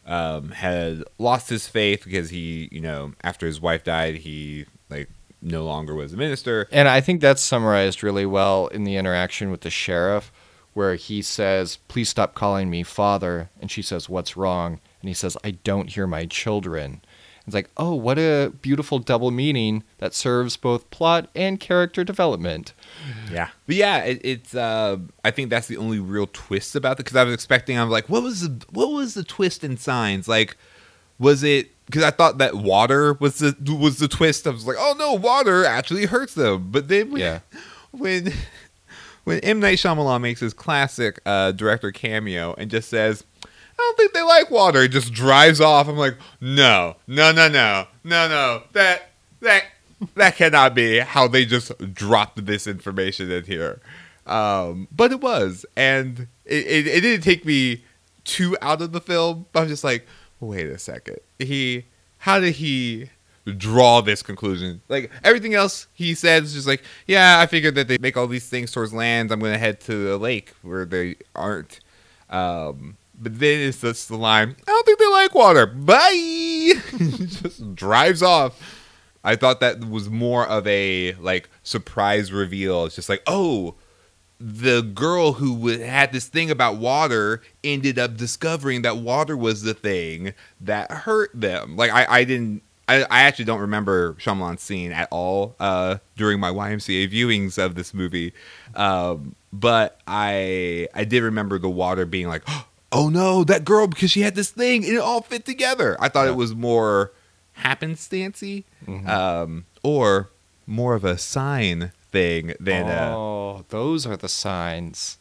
um, 0.05 0.51
had 0.51 1.03
lost 1.17 1.49
his 1.49 1.67
faith 1.67 2.05
because 2.05 2.29
he, 2.29 2.69
you 2.71 2.79
know, 2.79 3.13
after 3.21 3.45
his 3.45 3.59
wife 3.59 3.83
died, 3.83 4.15
he 4.15 4.65
like 4.89 5.09
no 5.41 5.63
longer 5.65 5.93
was 5.93 6.13
a 6.13 6.17
minister. 6.17 6.67
And 6.71 6.87
I 6.87 7.01
think 7.01 7.21
that's 7.21 7.41
summarized 7.41 8.01
really 8.01 8.25
well 8.25 8.67
in 8.67 8.85
the 8.85 8.95
interaction 8.95 9.51
with 9.51 9.61
the 9.61 9.69
sheriff, 9.69 10.31
where 10.73 10.95
he 10.95 11.21
says, 11.21 11.77
Please 11.87 12.09
stop 12.09 12.35
calling 12.35 12.69
me 12.69 12.83
father. 12.83 13.49
And 13.59 13.69
she 13.71 13.81
says, 13.81 14.09
What's 14.09 14.37
wrong? 14.37 14.79
And 15.01 15.07
he 15.07 15.13
says, 15.13 15.37
I 15.43 15.51
don't 15.51 15.89
hear 15.89 16.07
my 16.07 16.25
children. 16.25 17.01
It's 17.47 17.55
like, 17.55 17.71
oh, 17.77 17.95
what 17.95 18.19
a 18.19 18.53
beautiful 18.61 18.99
double 18.99 19.31
meaning 19.31 19.83
that 19.97 20.13
serves 20.13 20.55
both 20.55 20.87
plot 20.91 21.29
and 21.33 21.59
character 21.59 22.03
development. 22.03 22.73
Yeah, 23.31 23.49
but 23.65 23.75
yeah, 23.75 24.03
it, 24.03 24.21
it's. 24.23 24.53
Uh, 24.53 24.97
I 25.25 25.31
think 25.31 25.49
that's 25.49 25.65
the 25.67 25.77
only 25.77 25.97
real 25.97 26.27
twist 26.31 26.75
about 26.75 26.91
it 26.91 26.97
because 26.97 27.15
I 27.15 27.23
was 27.23 27.33
expecting. 27.33 27.79
I'm 27.79 27.89
like, 27.89 28.07
what 28.07 28.21
was 28.21 28.41
the 28.41 28.63
what 28.69 28.91
was 28.91 29.15
the 29.15 29.23
twist 29.23 29.63
in 29.63 29.77
Signs? 29.77 30.27
Like, 30.27 30.57
was 31.17 31.41
it 31.41 31.71
because 31.87 32.03
I 32.03 32.11
thought 32.11 32.37
that 32.37 32.53
water 32.53 33.13
was 33.13 33.39
the 33.39 33.55
was 33.73 33.97
the 33.97 34.07
twist? 34.07 34.45
I 34.45 34.51
was 34.51 34.67
like, 34.67 34.77
oh 34.77 34.93
no, 34.99 35.13
water 35.13 35.65
actually 35.65 36.05
hurts 36.05 36.35
them. 36.35 36.69
But 36.69 36.87
then 36.87 37.09
when 37.09 37.21
Yeah. 37.21 37.39
when 37.89 38.31
when 39.29 39.39
M 39.39 39.59
Night 39.59 39.77
Shyamalan 39.77 40.21
makes 40.21 40.41
his 40.41 40.53
classic 40.53 41.19
uh, 41.25 41.53
director 41.53 41.91
cameo 41.91 42.53
and 42.57 42.69
just 42.69 42.89
says. 42.89 43.23
I 43.45 43.81
don't 43.81 43.97
think 43.97 44.11
they 44.11 44.23
like 44.23 44.51
water. 44.51 44.81
He 44.81 44.89
just 44.89 45.13
drives 45.13 45.61
off. 45.61 45.87
I'm 45.87 45.95
like, 45.95 46.17
no, 46.41 46.97
no, 47.07 47.31
no, 47.31 47.47
no, 47.47 47.87
no, 48.03 48.27
no. 48.27 48.63
That 48.73 49.11
that 49.39 49.63
that 50.15 50.35
cannot 50.35 50.75
be 50.75 50.99
how 50.99 51.29
they 51.29 51.45
just 51.45 51.71
dropped 51.93 52.45
this 52.45 52.67
information 52.67 53.31
in 53.31 53.45
here. 53.45 53.79
Um, 54.25 54.89
but 54.91 55.13
it 55.13 55.21
was, 55.21 55.65
and 55.77 56.27
it, 56.43 56.67
it, 56.67 56.87
it 56.87 57.01
didn't 57.01 57.23
take 57.23 57.45
me 57.45 57.85
too 58.25 58.57
out 58.61 58.81
of 58.81 58.91
the 58.91 58.99
film. 58.99 59.45
I 59.55 59.61
was 59.61 59.69
just 59.69 59.85
like, 59.85 60.05
wait 60.41 60.67
a 60.67 60.77
second. 60.77 61.19
He, 61.39 61.85
how 62.17 62.41
did 62.41 62.55
he 62.55 63.09
draw 63.51 64.01
this 64.01 64.21
conclusion? 64.21 64.81
Like 64.89 65.11
everything 65.23 65.53
else 65.53 65.87
he 65.93 66.13
said 66.13 66.43
is 66.43 66.53
just 66.53 66.67
like, 66.67 66.83
yeah, 67.07 67.39
I 67.39 67.45
figured 67.45 67.75
that 67.75 67.87
they 67.87 67.97
make 67.97 68.17
all 68.17 68.27
these 68.27 68.47
things 68.47 68.71
towards 68.71 68.93
land. 68.93 69.31
I'm 69.31 69.39
gonna 69.39 69.57
head 69.57 69.79
to 69.81 70.13
a 70.13 70.17
lake 70.17 70.53
where 70.61 70.85
they 70.85 71.15
aren't. 71.35 71.79
Um, 72.29 72.97
but 73.19 73.39
then 73.39 73.67
it's 73.67 73.81
just 73.81 74.07
the 74.07 74.17
line, 74.17 74.55
I 74.67 74.71
don't 74.71 74.85
think 74.85 74.99
they 74.99 75.07
like 75.07 75.35
water. 75.35 75.65
Bye. 75.65 76.73
just 76.97 77.75
drives 77.75 78.23
off. 78.23 78.77
I 79.23 79.35
thought 79.35 79.59
that 79.59 79.85
was 79.89 80.09
more 80.09 80.47
of 80.47 80.65
a 80.67 81.13
like 81.15 81.49
surprise 81.63 82.31
reveal. 82.31 82.85
It's 82.85 82.95
just 82.95 83.09
like, 83.09 83.23
oh, 83.27 83.75
the 84.39 84.81
girl 84.81 85.33
who 85.33 85.67
had 85.67 86.13
this 86.13 86.27
thing 86.27 86.49
about 86.49 86.77
water 86.77 87.41
ended 87.63 87.99
up 87.99 88.15
discovering 88.15 88.83
that 88.83 88.97
water 88.97 89.35
was 89.35 89.63
the 89.63 89.73
thing 89.73 90.33
that 90.61 90.89
hurt 90.89 91.31
them. 91.33 91.75
Like 91.75 91.91
I, 91.91 92.05
I 92.19 92.23
didn't. 92.23 92.63
I, 92.89 93.01
I 93.09 93.21
actually 93.21 93.45
don't 93.45 93.59
remember 93.61 94.13
Shyamalan's 94.15 94.61
scene 94.61 94.91
at 94.91 95.07
all 95.11 95.55
uh, 95.59 95.97
during 96.17 96.39
my 96.39 96.49
YMCA 96.49 97.11
viewings 97.11 97.57
of 97.63 97.75
this 97.75 97.93
movie, 97.93 98.33
um, 98.75 99.35
but 99.53 99.99
I 100.07 100.87
I 100.93 101.03
did 101.03 101.23
remember 101.23 101.59
the 101.59 101.69
water 101.69 102.05
being 102.05 102.27
like, 102.27 102.43
oh 102.91 103.09
no, 103.09 103.43
that 103.43 103.63
girl 103.65 103.87
because 103.87 104.11
she 104.11 104.21
had 104.21 104.35
this 104.35 104.49
thing 104.49 104.83
and 104.85 104.93
it 104.93 104.99
all 104.99 105.21
fit 105.21 105.45
together. 105.45 105.95
I 105.99 106.09
thought 106.09 106.25
Yeah. 106.25 106.31
it 106.31 106.35
was 106.37 106.55
more 106.55 107.11
happenstancy, 107.63 108.63
Mhm. 108.87 109.07
um, 109.07 109.65
or 109.83 110.29
more 110.65 110.95
of 110.95 111.03
a 111.03 111.17
sign 111.17 111.91
thing 112.11 112.53
than 112.59 112.87
a 112.87 113.13
oh, 113.15 113.65
those 113.69 114.05
are 114.07 114.17
the 114.17 114.29
signs. 114.29 115.17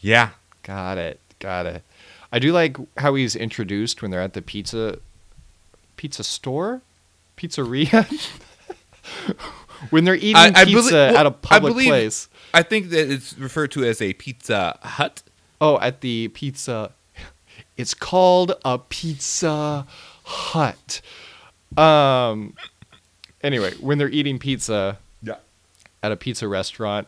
yeah. 0.00 0.30
Got 0.62 0.98
it. 0.98 1.18
Got 1.38 1.66
it. 1.66 1.82
I 2.30 2.38
do 2.38 2.52
like 2.52 2.76
how 2.98 3.14
he's 3.14 3.34
introduced 3.34 4.02
when 4.02 4.10
they're 4.10 4.20
at 4.20 4.34
the 4.34 4.42
pizza 4.42 4.98
pizza 5.96 6.22
store, 6.22 6.82
pizzeria. 7.38 8.04
when 9.90 10.04
they're 10.04 10.14
eating 10.16 10.36
I- 10.36 10.52
I 10.54 10.64
pizza 10.64 10.90
belie- 10.90 10.92
well, 10.92 11.16
at 11.16 11.26
a 11.26 11.30
public 11.30 11.72
believe- 11.74 11.88
place. 11.88 12.28
I 12.54 12.62
think 12.62 12.90
that 12.90 13.10
it's 13.10 13.36
referred 13.38 13.70
to 13.72 13.84
as 13.84 14.00
a 14.02 14.14
Pizza 14.14 14.78
Hut. 14.82 15.22
Oh, 15.60 15.78
at 15.80 16.00
the 16.00 16.28
pizza. 16.28 16.92
It's 17.76 17.92
called 17.94 18.52
a 18.64 18.78
Pizza 18.78 19.86
Hut. 20.24 21.00
Um. 21.76 22.54
Anyway, 23.42 23.72
when 23.80 23.98
they're 23.98 24.08
eating 24.08 24.38
pizza 24.38 24.98
Yeah. 25.22 25.36
at 26.02 26.10
a 26.10 26.16
pizza 26.16 26.48
restaurant, 26.48 27.06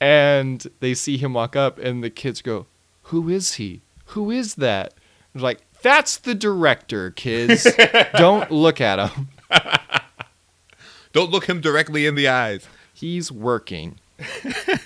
and 0.00 0.66
they 0.80 0.92
see 0.94 1.16
him 1.16 1.32
walk 1.32 1.54
up, 1.56 1.78
and 1.78 2.02
the 2.04 2.10
kids 2.10 2.42
go, 2.42 2.66
"Who 3.04 3.28
is 3.30 3.54
he? 3.54 3.80
Who 4.06 4.30
is 4.30 4.56
that?" 4.56 4.92
They're 5.32 5.42
like, 5.42 5.60
"That's 5.82 6.16
the 6.18 6.34
director, 6.34 7.10
kids. 7.12 7.66
Don't 8.16 8.50
look 8.50 8.80
at 8.80 8.98
him. 9.10 9.28
Don't 11.12 11.30
look 11.30 11.48
him 11.48 11.60
directly 11.60 12.06
in 12.06 12.14
the 12.14 12.28
eyes. 12.28 12.66
He's 12.92 13.30
working." 13.30 13.98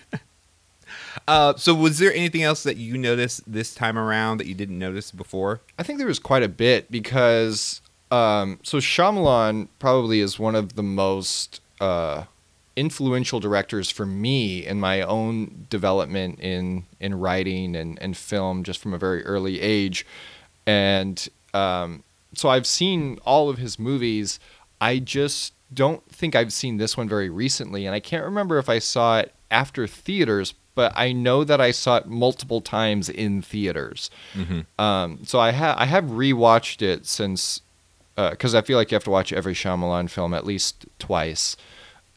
Uh, 1.28 1.56
so, 1.56 1.74
was 1.74 1.98
there 1.98 2.14
anything 2.14 2.44
else 2.44 2.62
that 2.62 2.76
you 2.76 2.96
noticed 2.96 3.40
this 3.52 3.74
time 3.74 3.98
around 3.98 4.38
that 4.38 4.46
you 4.46 4.54
didn't 4.54 4.78
notice 4.78 5.10
before? 5.10 5.60
I 5.76 5.82
think 5.82 5.98
there 5.98 6.06
was 6.06 6.20
quite 6.20 6.44
a 6.44 6.48
bit 6.48 6.88
because 6.88 7.80
um, 8.10 8.60
so 8.62 8.78
Shyamalan 8.78 9.68
probably 9.78 10.20
is 10.20 10.38
one 10.38 10.54
of 10.54 10.74
the 10.74 10.82
most 10.82 11.60
uh, 11.80 12.24
influential 12.76 13.40
directors 13.40 13.90
for 13.90 14.06
me 14.06 14.64
in 14.64 14.78
my 14.78 15.02
own 15.02 15.66
development 15.70 16.38
in 16.40 16.84
in 17.00 17.18
writing 17.18 17.74
and, 17.74 18.00
and 18.00 18.16
film 18.16 18.62
just 18.62 18.80
from 18.80 18.94
a 18.94 18.98
very 18.98 19.24
early 19.24 19.60
age. 19.60 20.06
And 20.66 21.28
um, 21.54 22.04
so 22.34 22.48
I've 22.48 22.66
seen 22.66 23.18
all 23.24 23.48
of 23.48 23.58
his 23.58 23.78
movies. 23.78 24.38
I 24.80 24.98
just 24.98 25.54
don't 25.72 26.06
think 26.10 26.34
I've 26.34 26.52
seen 26.52 26.76
this 26.76 26.96
one 26.96 27.08
very 27.08 27.28
recently, 27.30 27.86
and 27.86 27.94
I 27.94 28.00
can't 28.00 28.24
remember 28.24 28.58
if 28.58 28.68
I 28.68 28.78
saw 28.78 29.18
it 29.18 29.34
after 29.50 29.86
theaters, 29.86 30.54
but 30.74 30.92
I 30.94 31.12
know 31.12 31.44
that 31.44 31.60
I 31.60 31.70
saw 31.70 31.96
it 31.96 32.06
multiple 32.06 32.60
times 32.60 33.08
in 33.08 33.42
theaters. 33.42 34.10
Mm-hmm. 34.34 34.60
Um, 34.82 35.20
so 35.24 35.40
I 35.40 35.50
have 35.52 35.76
I 35.78 35.86
have 35.86 36.04
rewatched 36.04 36.82
it 36.82 37.06
since 37.06 37.62
because 38.14 38.54
uh, 38.54 38.58
I 38.58 38.62
feel 38.62 38.78
like 38.78 38.90
you 38.90 38.94
have 38.94 39.04
to 39.04 39.10
watch 39.10 39.32
every 39.32 39.54
Shyamalan 39.54 40.08
film 40.08 40.32
at 40.34 40.46
least 40.46 40.86
twice. 40.98 41.56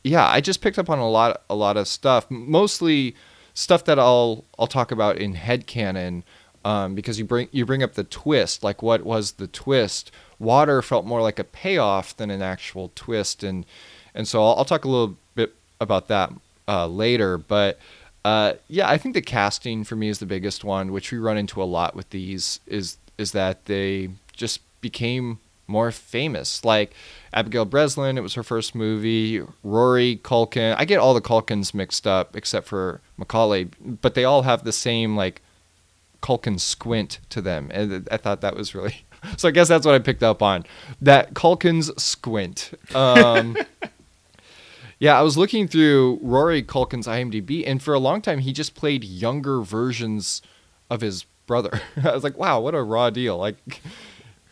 Yeah, 0.03 0.27
I 0.27 0.39
just 0.39 0.61
picked 0.61 0.79
up 0.79 0.89
on 0.89 0.99
a 0.99 1.09
lot 1.09 1.41
a 1.49 1.55
lot 1.55 1.77
of 1.77 1.87
stuff, 1.87 2.29
mostly 2.29 3.15
stuff 3.53 3.85
that 3.85 3.99
I'll 3.99 4.45
I'll 4.57 4.67
talk 4.67 4.91
about 4.91 5.17
in 5.17 5.33
headcanon 5.33 6.23
um, 6.65 6.95
because 6.95 7.19
you 7.19 7.25
bring 7.25 7.47
you 7.51 7.65
bring 7.65 7.83
up 7.83 7.93
the 7.93 8.03
twist, 8.03 8.63
like 8.63 8.81
what 8.81 9.03
was 9.03 9.33
the 9.33 9.47
twist? 9.47 10.11
Water 10.39 10.81
felt 10.81 11.05
more 11.05 11.21
like 11.21 11.39
a 11.39 11.43
payoff 11.43 12.15
than 12.15 12.29
an 12.29 12.41
actual 12.41 12.91
twist, 12.95 13.43
and 13.43 13.65
and 14.13 14.27
so 14.27 14.43
I'll, 14.43 14.55
I'll 14.57 14.65
talk 14.65 14.85
a 14.85 14.89
little 14.89 15.15
bit 15.35 15.55
about 15.79 16.07
that 16.07 16.31
uh, 16.67 16.87
later. 16.87 17.37
But 17.37 17.79
uh, 18.25 18.53
yeah, 18.67 18.89
I 18.89 18.97
think 18.97 19.15
the 19.15 19.21
casting 19.21 19.83
for 19.83 19.95
me 19.95 20.09
is 20.09 20.19
the 20.19 20.25
biggest 20.25 20.63
one, 20.63 20.91
which 20.91 21.11
we 21.11 21.17
run 21.17 21.37
into 21.37 21.61
a 21.61 21.65
lot 21.65 21.95
with 21.95 22.09
these. 22.09 22.59
Is 22.67 22.97
is 23.17 23.31
that 23.31 23.65
they 23.65 24.09
just 24.33 24.61
became 24.81 25.39
more 25.69 25.91
famous. 25.91 26.65
Like 26.65 26.93
Abigail 27.31 27.63
Breslin, 27.65 28.17
it 28.17 28.21
was 28.21 28.33
her 28.33 28.43
first 28.43 28.75
movie. 28.75 29.41
Rory 29.63 30.19
Culkin, 30.23 30.75
I 30.77 30.83
get 30.83 30.99
all 30.99 31.13
the 31.13 31.21
Culkins 31.21 31.73
mixed 31.73 32.07
up 32.07 32.35
except 32.35 32.67
for 32.67 33.01
Macaulay, 33.17 33.65
but 33.79 34.15
they 34.15 34.25
all 34.25 34.41
have 34.41 34.63
the 34.63 34.71
same 34.73 35.15
like 35.15 35.41
Culkin 36.21 36.59
squint 36.59 37.19
to 37.29 37.41
them, 37.41 37.69
and 37.73 38.07
I 38.11 38.17
thought 38.17 38.41
that 38.41 38.55
was 38.55 38.75
really. 38.75 39.05
So 39.35 39.49
I 39.49 39.51
guess 39.51 39.67
that's 39.67 39.85
what 39.85 39.95
I 39.95 39.99
picked 39.99 40.23
up 40.23 40.41
on 40.41 40.63
that 41.01 41.33
Culkin's 41.33 41.91
squint. 42.01 42.71
Um, 42.95 43.57
yeah, 44.99 45.19
I 45.19 45.23
was 45.23 45.37
looking 45.37 45.67
through 45.67 46.19
Rory 46.21 46.63
Culkin's 46.63 47.05
IMDb, 47.05 47.65
and 47.67 47.83
for 47.83 47.93
a 47.93 47.99
long 47.99 48.21
time 48.21 48.39
he 48.39 48.53
just 48.53 48.75
played 48.75 49.03
younger 49.03 49.59
versions 49.59 50.41
of 50.89 51.01
his 51.01 51.23
brother. 51.47 51.81
I 52.01 52.13
was 52.13 52.23
like, 52.23 52.37
wow, 52.37 52.61
what 52.61 52.73
a 52.73 52.81
raw 52.81 53.09
deal! 53.09 53.37
Like, 53.37 53.81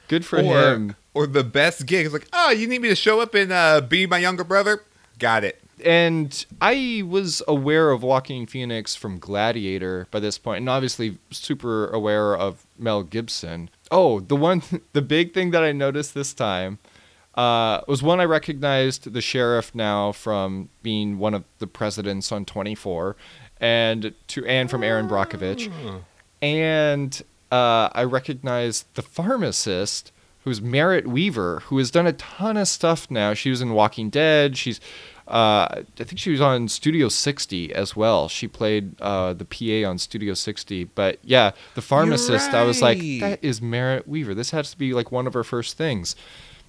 good 0.09 0.25
for 0.25 0.39
or, 0.39 0.41
him 0.41 0.97
or 1.17 1.25
the 1.25 1.43
best 1.43 1.88
gig 1.88 2.05
is 2.05 2.13
like, 2.13 2.27
oh, 2.31 2.51
you 2.51 2.67
need 2.67 2.79
me 2.79 2.89
to 2.89 2.95
show 2.95 3.19
up 3.19 3.33
and 3.33 3.51
uh, 3.51 3.81
be 3.81 4.05
my 4.05 4.19
younger 4.19 4.43
brother? 4.43 4.83
Got 5.17 5.43
it. 5.43 5.59
And 5.84 6.46
I 6.60 7.03
was 7.07 7.41
aware 7.48 7.91
of 7.91 8.03
Joaquin 8.03 8.48
Phoenix 8.48 8.96
from 8.96 9.19
Gladiator 9.19 10.07
by 10.12 10.19
this 10.19 10.38
point, 10.38 10.60
and 10.60 10.69
obviously 10.69 11.17
super 11.31 11.88
aware 11.89 12.36
of 12.36 12.65
Mel 12.77 13.03
Gibson. 13.03 13.69
Oh, 13.91 14.19
the 14.19 14.36
one, 14.36 14.63
the 14.93 15.01
big 15.01 15.34
thing 15.34 15.51
that 15.51 15.63
I 15.63 15.72
noticed 15.72 16.13
this 16.13 16.34
time 16.34 16.79
uh, 17.36 17.81
was 17.88 18.01
one 18.01 18.19
I 18.19 18.25
recognized 18.25 19.13
the 19.13 19.22
sheriff 19.22 19.74
now 19.75 20.12
from 20.12 20.69
being 20.81 21.19
one 21.19 21.34
of 21.34 21.43
the 21.60 21.67
presidents 21.67 22.31
on 22.31 22.46
24, 22.46 23.15
and 23.60 24.13
to 24.27 24.46
and 24.46 24.69
from 24.69 24.84
Erin 24.84 25.07
Brockovich, 25.07 25.72
and 26.41 27.22
uh, 27.51 27.89
I 27.93 28.03
recognized 28.03 28.88
the 28.96 29.01
pharmacist 29.03 30.12
who's 30.48 30.62
Merritt 30.62 31.05
Wever, 31.05 31.62
who 31.65 31.77
has 31.77 31.91
done 31.91 32.07
a 32.07 32.13
ton 32.13 32.55
of 32.55 32.69
stuff 32.69 33.12
now. 33.12 33.34
She 33.34 33.50
was 33.50 33.62
in 33.62 33.74
Walking 33.74 34.10
Dead. 34.10 34.57
She's, 34.57 34.79
uh, 35.27 35.84
I 36.00 36.03
think 36.03 36.19
she 36.19 36.31
was 36.31 36.41
on 36.41 36.67
Studio 36.67 37.10
60 37.10 37.74
as 37.74 37.96
well. 37.96 38.29
She 38.29 38.48
played 38.48 39.00
uh, 39.01 39.34
the 39.34 39.46
PA 39.46 39.89
on 39.89 39.98
Studio 39.98 40.34
60. 40.34 40.86
But 40.86 41.19
yeah, 41.21 41.51
the 41.75 41.82
pharmacist, 41.82 42.47
right. 42.47 42.62
I 42.62 42.63
was 42.63 42.82
like, 42.82 42.99
that 43.19 43.39
is 43.41 43.62
Merritt 43.62 44.08
Wever. 44.08 44.34
This 44.34 44.51
has 44.51 44.71
to 44.71 44.78
be 44.78 44.93
like 44.93 45.12
one 45.12 45.28
of 45.28 45.34
her 45.34 45.43
first 45.43 45.78
things. 45.78 46.15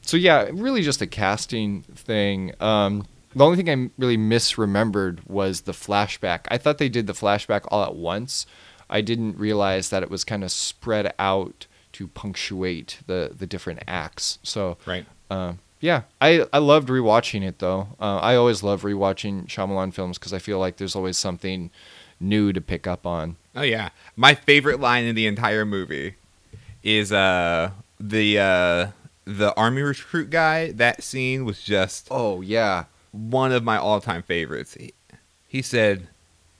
So 0.03 0.17
yeah, 0.17 0.49
really 0.53 0.83
just 0.83 1.01
a 1.03 1.07
casting 1.07 1.83
thing. 1.83 2.53
Um, 2.61 3.07
the 3.35 3.45
only 3.45 3.57
thing 3.57 3.71
I 3.71 3.91
really 3.99 4.17
misremembered 4.17 5.27
was 5.29 5.63
the 5.63 5.73
flashback. 5.73 6.41
I 6.49 6.59
thought 6.59 6.79
they 6.79 6.89
did 6.89 7.07
the 7.07 7.13
flashback 7.13 7.63
all 7.69 7.85
at 7.85 7.95
once. 7.95 8.47
I 8.91 9.03
didn't 9.03 9.37
realize 9.39 9.91
that 9.91 10.03
it 10.03 10.11
was 10.11 10.25
kind 10.25 10.43
of 10.43 10.51
spread 10.51 11.15
out 11.19 11.67
to 11.93 12.09
punctuate 12.09 13.01
the 13.07 13.35
the 13.37 13.47
different 13.47 13.83
acts. 13.87 14.39
So 14.43 14.79
right. 14.87 15.07
Uh, 15.31 15.55
yeah, 15.81 16.03
I, 16.21 16.47
I 16.53 16.59
loved 16.59 16.89
rewatching 16.89 17.47
it 17.47 17.59
though. 17.59 17.89
Uh, 18.01 18.19
I 18.19 18.35
always 18.37 18.63
love 18.63 18.83
rewatching 18.83 19.47
Shyamalan 19.47 19.93
films 19.95 20.19
because 20.19 20.33
I 20.33 20.39
feel 20.39 20.59
like 20.59 20.77
there's 20.77 20.97
always 20.97 21.19
something 21.19 21.71
new 22.21 22.53
to 22.53 22.61
pick 22.61 22.87
up 22.87 23.07
on. 23.07 23.37
Oh 23.55 23.63
yeah, 23.63 23.91
my 24.17 24.35
favorite 24.35 24.81
line 24.81 25.05
in 25.05 25.15
the 25.15 25.27
entire 25.27 25.65
movie 25.65 26.17
is 26.83 27.13
uh 27.13 27.71
the 27.99 28.39
uh 28.39 28.87
the 29.25 29.55
army 29.57 29.83
recruit 29.83 30.31
guy. 30.31 30.73
That 30.73 31.03
scene 31.03 31.45
was 31.45 31.63
just 31.63 32.09
oh 32.11 32.41
yeah 32.41 32.85
one 33.13 33.53
of 33.53 33.65
my 33.65 33.77
all 33.77 34.01
time 34.01 34.23
favorites. 34.23 34.75
He, 34.75 34.95
he 35.47 35.63
said, 35.63 36.09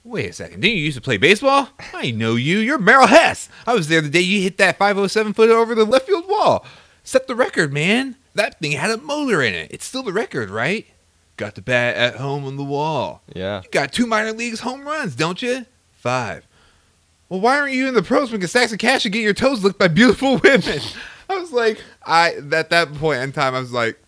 Wait 0.03 0.29
a 0.29 0.33
second. 0.33 0.61
Didn't 0.61 0.77
you 0.77 0.83
used 0.83 0.97
to 0.97 1.01
play 1.01 1.17
baseball? 1.17 1.69
I 1.93 2.11
know 2.11 2.35
you. 2.35 2.59
You're 2.59 2.79
Merrill 2.79 3.07
Hess. 3.07 3.49
I 3.67 3.75
was 3.75 3.89
there 3.89 4.01
the 4.01 4.09
day 4.09 4.21
you 4.21 4.41
hit 4.41 4.57
that 4.57 4.77
507 4.77 5.33
footer 5.33 5.53
over 5.53 5.75
the 5.75 5.85
left 5.85 6.07
field 6.07 6.27
wall. 6.27 6.65
Set 7.03 7.27
the 7.27 7.35
record, 7.35 7.73
man. 7.73 8.15
That 8.39 8.57
thing 8.57 8.71
had 8.71 8.89
a 8.89 8.97
motor 8.97 9.41
in 9.41 9.53
it. 9.53 9.69
It's 9.69 9.83
still 9.83 10.01
the 10.01 10.13
record, 10.13 10.49
right? 10.49 10.85
Got 11.35 11.55
the 11.55 11.61
bat 11.61 11.97
at 11.97 12.15
home 12.15 12.45
on 12.45 12.55
the 12.55 12.63
wall. 12.63 13.21
Yeah. 13.35 13.63
You 13.65 13.69
got 13.69 13.91
two 13.91 14.07
minor 14.07 14.31
leagues 14.31 14.61
home 14.61 14.87
runs, 14.87 15.13
don't 15.13 15.41
you? 15.41 15.65
Five. 15.91 16.47
Well, 17.27 17.41
why 17.41 17.59
aren't 17.59 17.73
you 17.73 17.89
in 17.89 17.95
the 17.95 18.01
pros 18.01 18.31
making 18.31 18.47
stacks 18.47 18.71
of 18.71 18.79
cash 18.79 19.03
and 19.03 19.11
get 19.11 19.23
your 19.23 19.33
toes 19.33 19.61
licked 19.61 19.77
by 19.77 19.89
beautiful 19.89 20.37
women? 20.43 20.79
I 21.29 21.37
was 21.37 21.51
like, 21.51 21.83
I 22.05 22.35
at 22.53 22.69
that 22.69 22.93
point 22.93 23.19
in 23.23 23.33
time, 23.33 23.55
I 23.55 23.59
was 23.59 23.73
like, 23.73 24.01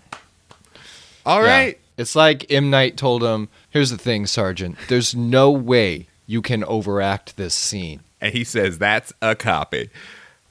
all 1.26 1.44
yeah. 1.44 1.50
right. 1.50 1.80
It's 1.98 2.16
like 2.16 2.50
M 2.50 2.70
Night 2.70 2.96
told 2.96 3.24
him 3.24 3.50
Here's 3.70 3.90
the 3.90 3.98
thing, 3.98 4.28
Sergeant. 4.28 4.78
There's 4.88 5.14
no 5.14 5.52
way 5.52 6.08
you 6.26 6.42
can 6.42 6.64
overact 6.64 7.36
this 7.36 7.54
scene. 7.54 8.00
And 8.22 8.34
he 8.34 8.46
says, 8.46 8.78
That's 8.78 9.12
a 9.22 9.36
copy. 9.36 9.90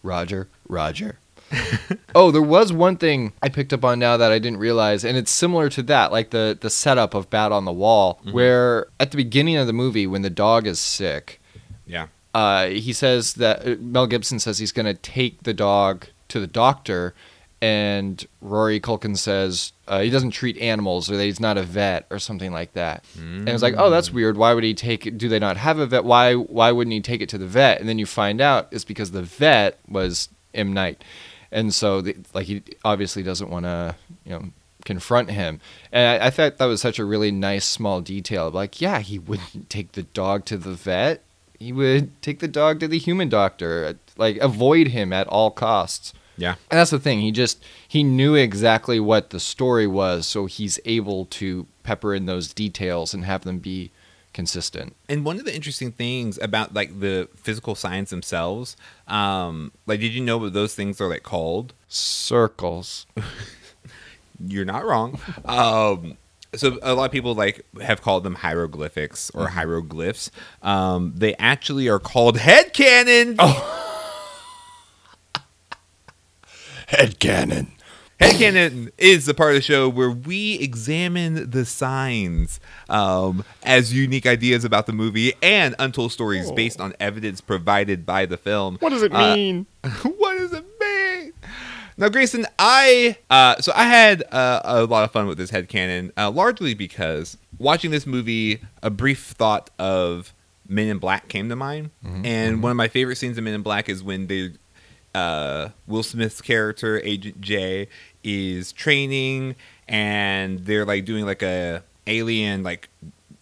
Roger, 0.03 0.49
Roger. 0.69 1.20
oh, 2.15 2.31
there 2.31 2.43
was 2.43 2.73
one 2.73 2.97
thing 2.97 3.33
I 3.43 3.49
picked 3.49 3.73
up 3.73 3.85
on 3.85 3.99
now 3.99 4.17
that 4.17 4.33
I 4.33 4.39
didn't 4.39 4.59
realize, 4.59 5.05
and 5.05 5.17
it's 5.17 5.31
similar 5.31 5.69
to 5.71 5.83
that, 5.85 6.13
like 6.13 6.31
the 6.31 6.57
the 6.61 6.71
setup 6.71 7.15
of 7.15 7.31
Bat 7.31 7.53
on 7.53 7.65
the 7.65 7.73
Wall, 7.73 8.19
mm-hmm. 8.21 8.33
where 8.33 8.87
at 8.99 9.11
the 9.11 9.17
beginning 9.17 9.57
of 9.57 9.67
the 9.67 9.73
movie, 9.73 10.07
when 10.07 10.23
the 10.23 10.31
dog 10.31 10.67
is 10.67 10.79
sick, 10.79 11.41
yeah, 11.87 12.07
uh, 12.35 12.67
he 12.67 12.93
says 12.93 13.35
that 13.35 13.67
uh, 13.67 13.77
Mel 13.81 14.07
Gibson 14.07 14.39
says 14.39 14.59
he's 14.59 14.73
going 14.73 14.87
to 14.87 14.95
take 14.95 15.43
the 15.43 15.55
dog 15.55 16.07
to 16.29 16.41
the 16.41 16.47
doctor, 16.47 17.15
and 17.61 18.25
Rory 18.41 18.81
Culkin 18.81 19.17
says 19.19 19.73
uh, 19.89 20.01
he 20.01 20.11
doesn't 20.11 20.31
treat 20.31 20.57
animals 20.59 21.11
or 21.11 21.17
that 21.17 21.25
he's 21.25 21.41
not 21.41 21.59
a 21.59 21.63
vet 21.63 22.07
or 22.11 22.19
something 22.19 22.53
like 22.53 22.73
that. 22.75 23.05
Mm. 23.19 23.41
And 23.41 23.49
it's 23.49 23.63
like, 23.63 23.75
oh, 23.77 23.91
that's 23.91 24.11
weird. 24.11 24.37
Why 24.37 24.55
would 24.55 24.65
he 24.65 24.75
take 24.75 25.07
it? 25.07 25.19
Do 25.19 25.29
they 25.29 25.39
not 25.39 25.57
have 25.57 25.79
a 25.79 25.87
vet? 25.87 26.05
Why 26.05 26.35
why 26.35 26.71
wouldn't 26.71 26.95
he 26.95 27.01
take 27.01 27.21
it 27.21 27.29
to 27.31 27.39
the 27.39 27.47
vet? 27.47 27.81
And 27.81 27.89
then 27.89 27.99
you 27.99 28.07
find 28.07 28.41
out 28.41 28.69
it's 28.71 28.85
because 28.85 29.11
the 29.11 29.23
vet 29.23 29.79
was 29.89 30.29
M 30.55 30.73
Night, 30.73 31.03
and 31.53 31.75
so 31.75 32.01
the, 32.01 32.17
like 32.35 32.47
he 32.47 32.63
obviously 32.85 33.23
doesn't 33.23 33.51
want 33.51 33.65
to 33.65 33.95
you 34.25 34.33
know 34.33 34.51
confront 34.85 35.31
him. 35.31 35.61
And 35.93 36.23
I, 36.23 36.27
I, 36.27 36.31
thought 36.31 36.59
that 36.59 36.65
was 36.65 36.81
such 36.81 36.99
a 36.99 37.05
really 37.05 37.31
nice 37.31 37.65
small 37.65 38.01
detail. 38.01 38.51
Like, 38.51 38.81
yeah, 38.81 39.01
he 39.01 39.19
wouldn't 39.19 39.69
take 39.71 39.93
the 39.93 40.05
dog 40.05 40.45
to 40.47 40.57
the 40.57 40.73
vet. 40.73 41.23
He 41.59 41.73
would 41.73 42.21
take 42.23 42.39
the 42.39 42.49
dog 42.49 42.81
to 42.81 42.89
the 42.89 42.99
human 42.99 43.29
doctor. 43.29 43.99
Like, 44.17 44.39
avoid 44.39 44.89
him 44.89 45.13
at 45.13 45.27
all 45.27 45.51
costs. 45.51 46.13
Yeah. 46.37 46.55
And 46.71 46.79
that's 46.79 46.91
the 46.91 46.99
thing. 46.99 47.21
He 47.21 47.33
just 47.33 47.63
he 47.87 48.03
knew 48.03 48.35
exactly 48.35 48.99
what 48.99 49.29
the 49.29 49.41
story 49.41 49.87
was, 49.87 50.27
so 50.27 50.47
he's 50.47 50.81
able 50.87 51.27
to 51.27 51.67
pepper 51.83 52.15
in 52.15 52.25
those 52.25 52.55
details 52.55 53.13
and 53.13 53.27
have 53.27 53.43
them 53.43 53.59
be 53.59 53.91
consistent. 54.33 54.95
And 55.09 55.25
one 55.25 55.38
of 55.38 55.45
the 55.45 55.55
interesting 55.55 55.93
things 55.93 56.38
about 56.40 56.75
like 56.75 57.01
the 57.01 57.29
physical 57.37 57.75
signs 57.75 58.11
themselves, 58.11 58.77
um, 59.09 59.73
like 59.87 60.01
did 60.01 60.12
you 60.12 60.23
know 60.23 60.38
what 60.38 60.53
those 60.53 60.75
things 60.75 61.01
are 61.01 61.09
like 61.09 61.23
called? 61.23 61.75
Circles. 61.88 63.07
You're 64.47 64.64
not 64.64 64.87
wrong. 64.87 65.21
Um, 65.45 66.16
so 66.55 66.79
a 66.83 66.95
lot 66.95 67.05
of 67.05 67.12
people 67.12 67.35
like 67.35 67.64
have 67.81 68.03
called 68.03 68.25
them 68.25 68.37
hieroglyphics 68.37 69.31
or 69.31 69.45
mm-hmm. 69.45 69.55
hieroglyphs. 69.55 70.31
Um, 70.62 71.12
they 71.16 71.35
actually 71.37 71.88
are 71.88 71.99
called 71.99 72.38
head 72.38 72.73
cannons. 72.73 73.37
Oh. 73.38 73.87
head 76.87 77.19
cannon. 77.19 77.73
Headcanon 78.21 78.91
is 78.99 79.25
the 79.27 79.33
part 79.35 79.51
of 79.53 79.55
the 79.57 79.63
show 79.63 79.89
where 79.89 80.11
we 80.11 80.59
examine 80.59 81.51
the 81.51 81.65
signs 81.65 82.61
um, 82.91 83.45
as 83.63 83.95
unique 83.95 84.27
ideas 84.27 84.65
about 84.65 84.87
the 84.87 84.93
movie 84.93 85.33
and 85.43 85.75
untold 85.79 86.13
stories 86.13 86.49
Oh. 86.51 86.55
based 86.55 86.81
on 86.81 86.93
evidence 87.01 87.41
provided 87.41 88.05
by 88.05 88.27
the 88.27 88.37
film. 88.37 88.77
What 88.81 88.91
does 88.91 89.03
it 89.03 89.15
Uh, 89.15 89.35
mean? 89.35 89.67
what 90.19 90.37
does 90.39 90.53
it 90.53 90.65
mean? 90.81 91.33
Now, 91.97 92.09
Grayson, 92.11 92.47
I 92.59 93.17
uh, 93.31 93.57
so 93.61 93.73
I 93.75 93.85
had 93.85 94.23
uh, 94.33 94.61
a 94.65 94.85
lot 94.85 95.05
of 95.05 95.13
fun 95.13 95.27
with 95.27 95.39
this 95.39 95.51
headcanon, 95.51 96.13
uh, 96.17 96.31
largely 96.31 96.75
because 96.75 97.37
watching 97.59 97.91
this 97.91 98.07
movie, 98.07 98.61
a 98.83 98.91
brief 98.91 99.19
thought 99.39 99.71
of 99.79 100.33
Men 100.69 100.89
in 100.89 100.99
Black 100.99 101.29
came 101.29 101.49
to 101.49 101.57
mind, 101.57 101.91
and 102.25 102.63
one 102.63 102.71
of 102.71 102.77
my 102.77 102.89
favorite 102.89 103.17
scenes 103.17 103.37
in 103.39 103.45
Men 103.45 103.55
in 103.55 103.63
Black 103.63 103.89
is 103.89 104.03
when 104.03 104.29
they 104.29 104.53
uh, 105.15 105.71
Will 105.89 106.03
Smith's 106.05 106.41
character, 106.41 107.01
Agent 107.05 107.41
J, 107.41 107.89
is 108.25 108.73
training, 108.73 109.57
and 109.89 110.61
they're 110.61 110.85
like 110.85 111.05
doing 111.05 111.27
like 111.27 111.43
a 111.43 111.83
alien 112.07 112.63
like 112.63 112.89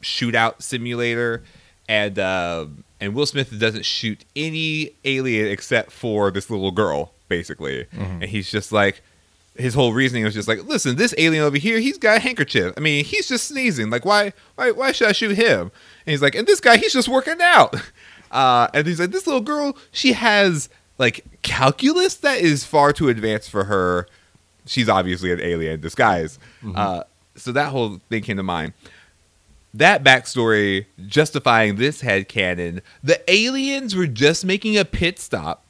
shootout 0.03 0.63
simulator, 0.63 1.43
and 1.89 2.19
uh, 2.19 2.67
and 3.01 3.15
Will 3.15 3.27
Smith 3.27 3.59
doesn't 3.59 3.85
shoot 3.85 4.25
any 4.37 4.93
alien 5.05 5.49
except 5.49 5.93
for 5.93 6.31
this 6.31 6.51
little 6.51 6.71
girl, 6.71 7.13
basically, 7.29 7.87
and 7.93 8.25
he's 8.25 8.51
just 8.51 8.73
like. 8.73 9.03
His 9.57 9.75
whole 9.75 9.93
reasoning 9.93 10.23
was 10.23 10.35
just 10.35 10.47
like, 10.47 10.63
listen, 10.67 10.95
this 10.95 11.13
alien 11.19 11.43
over 11.43 11.57
here, 11.57 11.81
he's 11.81 11.99
got 11.99 12.19
a 12.19 12.21
handkerchief. 12.21 12.75
I 12.77 12.81
mean, 12.81 13.05
he's 13.05 13.27
just 13.27 13.49
sneezing. 13.49 13.91
Like, 13.91 14.05
why, 14.05 14.33
why, 14.55 14.71
why 14.71 14.93
should 14.93 15.09
I 15.09 15.13
shoot 15.13 15.37
him? 15.37 15.63
And 15.63 15.73
he's 16.13 16.23
like, 16.23 16.37
and 16.37 16.47
this 16.47 16.61
guy, 16.61 16.77
he's 16.77 16.93
just 16.93 17.09
working 17.09 17.39
out. 17.43 17.75
Uh, 18.31 18.69
and 18.75 18.87
he's 18.87 19.01
like, 19.01 19.11
this 19.11 19.27
little 19.27 19.41
girl, 19.41 19.77
she 19.91 20.13
has 20.13 20.69
like 20.99 21.25
calculus 21.43 22.15
that 22.17 22.39
is 22.39 22.65
far 22.65 22.93
too 22.93 23.09
advanced 23.09 23.51
for 23.51 23.65
her. 23.65 24.07
She's 24.69 24.89
obviously 24.89 25.33
an 25.33 25.41
alien 25.41 25.75
in 25.75 25.81
disguise. 25.81 26.39
Uh, 26.77 27.05
so 27.37 27.53
that 27.53 27.71
whole 27.71 28.01
thing 28.09 28.23
came 28.23 28.37
to 28.37 28.43
mind. 28.43 28.73
That 29.75 30.03
backstory 30.03 30.87
justifying 31.07 31.77
this 31.77 32.03
headcanon, 32.03 32.81
the 33.03 33.21
aliens 33.31 33.95
were 33.95 34.07
just 34.07 34.45
making 34.45 34.77
a 34.77 34.85
pit 34.85 35.19
stop. 35.19 35.65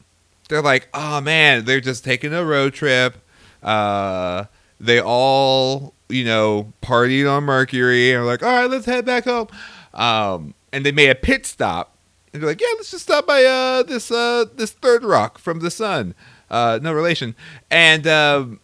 They're 0.48 0.62
like, 0.62 0.88
oh 0.94 1.20
man, 1.20 1.64
they're 1.64 1.80
just 1.80 2.04
taking 2.04 2.32
a 2.32 2.44
road 2.44 2.74
trip. 2.74 3.16
Uh, 3.62 4.44
they 4.80 5.00
all, 5.00 5.94
you 6.08 6.24
know, 6.24 6.72
partied 6.80 7.30
on 7.30 7.44
Mercury 7.44 8.12
and 8.12 8.22
were 8.22 8.26
like, 8.26 8.42
all 8.42 8.50
right, 8.50 8.70
let's 8.70 8.86
head 8.86 9.04
back 9.04 9.24
home. 9.24 9.48
Um, 9.92 10.54
and 10.72 10.86
they 10.86 10.92
made 10.92 11.10
a 11.10 11.14
pit 11.14 11.44
stop. 11.44 11.96
And 12.32 12.42
they're 12.42 12.50
like, 12.50 12.60
yeah, 12.60 12.68
let's 12.76 12.90
just 12.90 13.04
stop 13.04 13.26
by 13.26 13.44
uh, 13.44 13.82
this 13.82 14.10
uh, 14.10 14.44
this 14.54 14.70
third 14.70 15.02
rock 15.02 15.38
from 15.38 15.60
the 15.60 15.70
sun. 15.70 16.14
Uh, 16.50 16.78
no 16.80 16.92
relation. 16.92 17.34
And 17.70 18.06
um, 18.06 18.60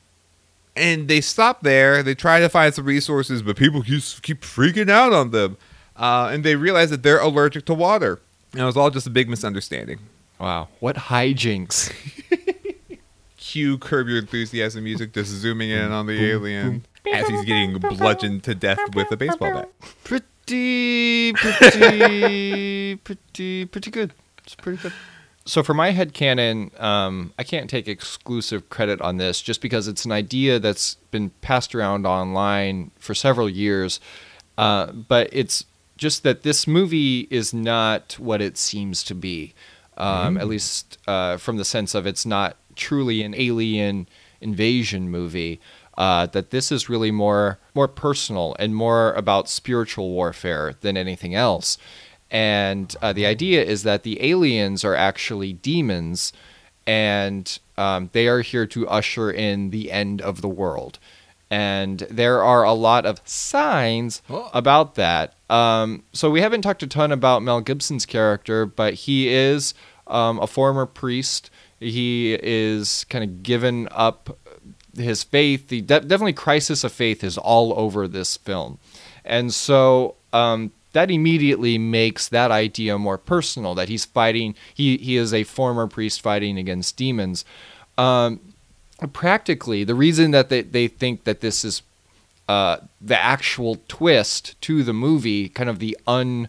and 0.76 1.08
they 1.08 1.20
stop 1.20 1.62
there. 1.62 2.02
They 2.02 2.14
try 2.14 2.40
to 2.40 2.48
find 2.48 2.74
some 2.74 2.84
resources, 2.84 3.42
but 3.42 3.56
people 3.56 3.82
just 3.82 4.22
keep 4.22 4.42
freaking 4.42 4.90
out 4.90 5.12
on 5.12 5.30
them. 5.30 5.56
Uh, 5.96 6.30
and 6.32 6.44
they 6.44 6.56
realize 6.56 6.90
that 6.90 7.02
they're 7.02 7.20
allergic 7.20 7.64
to 7.66 7.74
water. 7.74 8.20
And 8.52 8.62
it 8.62 8.64
was 8.64 8.76
all 8.76 8.90
just 8.90 9.06
a 9.06 9.10
big 9.10 9.28
misunderstanding. 9.28 9.98
Wow, 10.38 10.68
what 10.80 10.96
hijinks! 10.96 11.92
Cue 13.36 13.78
Curb 13.78 14.08
Your 14.08 14.18
Enthusiasm 14.18 14.82
music, 14.82 15.12
just 15.12 15.30
zooming 15.30 15.70
in 15.70 15.92
on 15.92 16.06
the 16.06 16.30
alien 16.30 16.84
as 17.12 17.28
he's 17.28 17.44
getting 17.44 17.78
bludgeoned 17.78 18.42
to 18.44 18.54
death 18.54 18.80
with 18.94 19.10
a 19.12 19.16
baseball 19.16 19.52
bat. 19.52 19.70
Pretty, 20.02 21.32
pretty, 21.34 22.96
pretty, 23.04 23.64
pretty 23.66 23.90
good. 23.90 24.12
It's 24.44 24.54
pretty 24.56 24.82
good. 24.82 24.92
So 25.46 25.62
for 25.62 25.74
my 25.74 25.92
headcanon, 25.92 26.80
um, 26.80 27.34
I 27.38 27.42
can't 27.42 27.68
take 27.68 27.86
exclusive 27.86 28.70
credit 28.70 29.00
on 29.02 29.18
this 29.18 29.42
just 29.42 29.60
because 29.60 29.88
it's 29.88 30.06
an 30.06 30.12
idea 30.12 30.58
that's 30.58 30.94
been 31.10 31.30
passed 31.42 31.74
around 31.74 32.06
online 32.06 32.90
for 32.98 33.14
several 33.14 33.48
years. 33.48 34.00
Uh, 34.56 34.90
but 34.92 35.28
it's 35.32 35.66
just 35.98 36.22
that 36.22 36.42
this 36.44 36.66
movie 36.66 37.28
is 37.30 37.52
not 37.52 38.18
what 38.18 38.40
it 38.40 38.56
seems 38.56 39.02
to 39.04 39.14
be, 39.14 39.52
um, 39.98 40.38
at 40.38 40.48
least 40.48 40.98
uh, 41.06 41.36
from 41.36 41.58
the 41.58 41.64
sense 41.64 41.94
of 41.94 42.06
it's 42.06 42.24
not 42.24 42.56
truly 42.74 43.22
an 43.22 43.34
alien 43.36 44.08
invasion 44.40 45.10
movie. 45.10 45.60
Uh, 45.96 46.26
that 46.26 46.50
this 46.50 46.72
is 46.72 46.88
really 46.88 47.12
more 47.12 47.60
more 47.72 47.86
personal 47.86 48.56
and 48.58 48.74
more 48.74 49.12
about 49.12 49.48
spiritual 49.48 50.10
warfare 50.10 50.74
than 50.80 50.96
anything 50.96 51.36
else. 51.36 51.78
And 52.34 52.94
uh, 53.00 53.12
the 53.12 53.26
idea 53.26 53.62
is 53.64 53.84
that 53.84 54.02
the 54.02 54.20
aliens 54.22 54.84
are 54.84 54.96
actually 54.96 55.52
demons, 55.52 56.32
and 56.84 57.58
um, 57.78 58.10
they 58.12 58.26
are 58.26 58.40
here 58.40 58.66
to 58.66 58.88
usher 58.88 59.30
in 59.30 59.70
the 59.70 59.92
end 59.92 60.20
of 60.20 60.42
the 60.42 60.48
world. 60.48 60.98
And 61.48 62.00
there 62.10 62.42
are 62.42 62.64
a 62.64 62.72
lot 62.72 63.06
of 63.06 63.20
signs 63.24 64.20
Oh. 64.28 64.50
about 64.52 64.96
that. 64.96 65.34
Um, 65.48 66.02
so 66.12 66.28
we 66.28 66.40
haven't 66.40 66.62
talked 66.62 66.82
a 66.82 66.88
ton 66.88 67.12
about 67.12 67.42
Mel 67.44 67.60
Gibson's 67.60 68.04
character, 68.04 68.66
but 68.66 68.94
he 68.94 69.28
is 69.28 69.72
um, 70.08 70.40
a 70.40 70.48
former 70.48 70.86
priest. 70.86 71.50
He 71.78 72.36
is 72.42 73.04
kind 73.10 73.22
of 73.22 73.44
given 73.44 73.86
up 73.92 74.36
his 74.96 75.22
faith. 75.22 75.68
The 75.68 75.82
de- 75.82 76.00
definitely 76.00 76.32
crisis 76.32 76.82
of 76.82 76.92
faith 76.92 77.22
is 77.22 77.38
all 77.38 77.72
over 77.78 78.08
this 78.08 78.36
film, 78.36 78.78
and 79.24 79.52
so 79.54 80.16
um, 80.32 80.72
that 80.94 81.10
immediately 81.10 81.76
makes 81.76 82.28
that 82.28 82.50
idea 82.50 82.98
more 82.98 83.18
personal. 83.18 83.74
That 83.74 83.88
he's 83.88 84.04
fighting. 84.04 84.54
He 84.72 84.96
he 84.96 85.16
is 85.16 85.34
a 85.34 85.44
former 85.44 85.86
priest 85.86 86.22
fighting 86.22 86.56
against 86.56 86.96
demons. 86.96 87.44
Um, 87.98 88.40
practically, 89.12 89.84
the 89.84 89.94
reason 89.94 90.30
that 90.30 90.48
they, 90.48 90.62
they 90.62 90.88
think 90.88 91.24
that 91.24 91.40
this 91.40 91.64
is 91.64 91.82
uh, 92.48 92.78
the 93.00 93.20
actual 93.20 93.78
twist 93.88 94.60
to 94.62 94.82
the 94.82 94.92
movie, 94.92 95.48
kind 95.48 95.68
of 95.68 95.78
the 95.78 95.96
un 96.06 96.48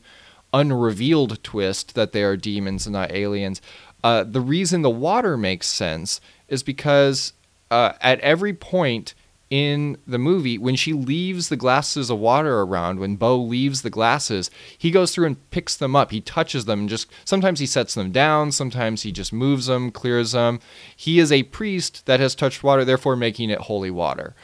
unrevealed 0.53 1.43
twist 1.43 1.95
that 1.95 2.13
they 2.13 2.23
are 2.23 2.37
demons 2.37 2.85
and 2.85 2.93
not 2.93 3.11
aliens. 3.11 3.61
Uh, 4.03 4.23
the 4.23 4.39
reason 4.39 4.83
the 4.83 4.89
water 4.89 5.35
makes 5.35 5.67
sense 5.67 6.21
is 6.47 6.63
because 6.63 7.33
uh, 7.71 7.93
at 7.99 8.19
every 8.21 8.53
point 8.53 9.15
in 9.55 9.95
the 10.05 10.19
movie, 10.19 10.57
when 10.57 10.75
she 10.75 10.91
leaves 10.91 11.47
the 11.47 11.55
glasses 11.55 12.09
of 12.09 12.19
water 12.19 12.59
around, 12.59 12.99
when 12.99 13.15
Bo 13.15 13.37
leaves 13.37 13.83
the 13.83 13.89
glasses, 13.89 14.51
he 14.77 14.91
goes 14.91 15.13
through 15.13 15.27
and 15.27 15.49
picks 15.49 15.77
them 15.77 15.95
up. 15.95 16.11
He 16.11 16.19
touches 16.19 16.65
them 16.65 16.81
and 16.81 16.89
just 16.89 17.09
sometimes 17.23 17.61
he 17.61 17.65
sets 17.65 17.93
them 17.93 18.11
down, 18.11 18.51
sometimes 18.51 19.03
he 19.03 19.13
just 19.13 19.31
moves 19.31 19.67
them, 19.67 19.91
clears 19.91 20.33
them. 20.33 20.59
He 20.93 21.19
is 21.19 21.31
a 21.31 21.43
priest 21.43 22.05
that 22.05 22.19
has 22.19 22.35
touched 22.35 22.63
water, 22.63 22.83
therefore 22.83 23.15
making 23.15 23.49
it 23.49 23.59
holy 23.59 23.91
water 23.91 24.35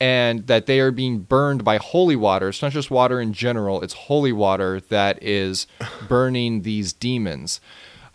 and 0.00 0.48
that 0.48 0.66
they 0.66 0.80
are 0.80 0.90
being 0.90 1.20
burned 1.20 1.62
by 1.62 1.76
holy 1.76 2.16
water. 2.16 2.48
It's 2.48 2.60
not 2.60 2.72
just 2.72 2.90
water 2.90 3.20
in 3.20 3.32
general, 3.32 3.82
it's 3.82 3.94
holy 3.94 4.32
water 4.32 4.80
that 4.88 5.22
is 5.22 5.68
burning 6.08 6.62
these 6.62 6.92
demons. 6.92 7.60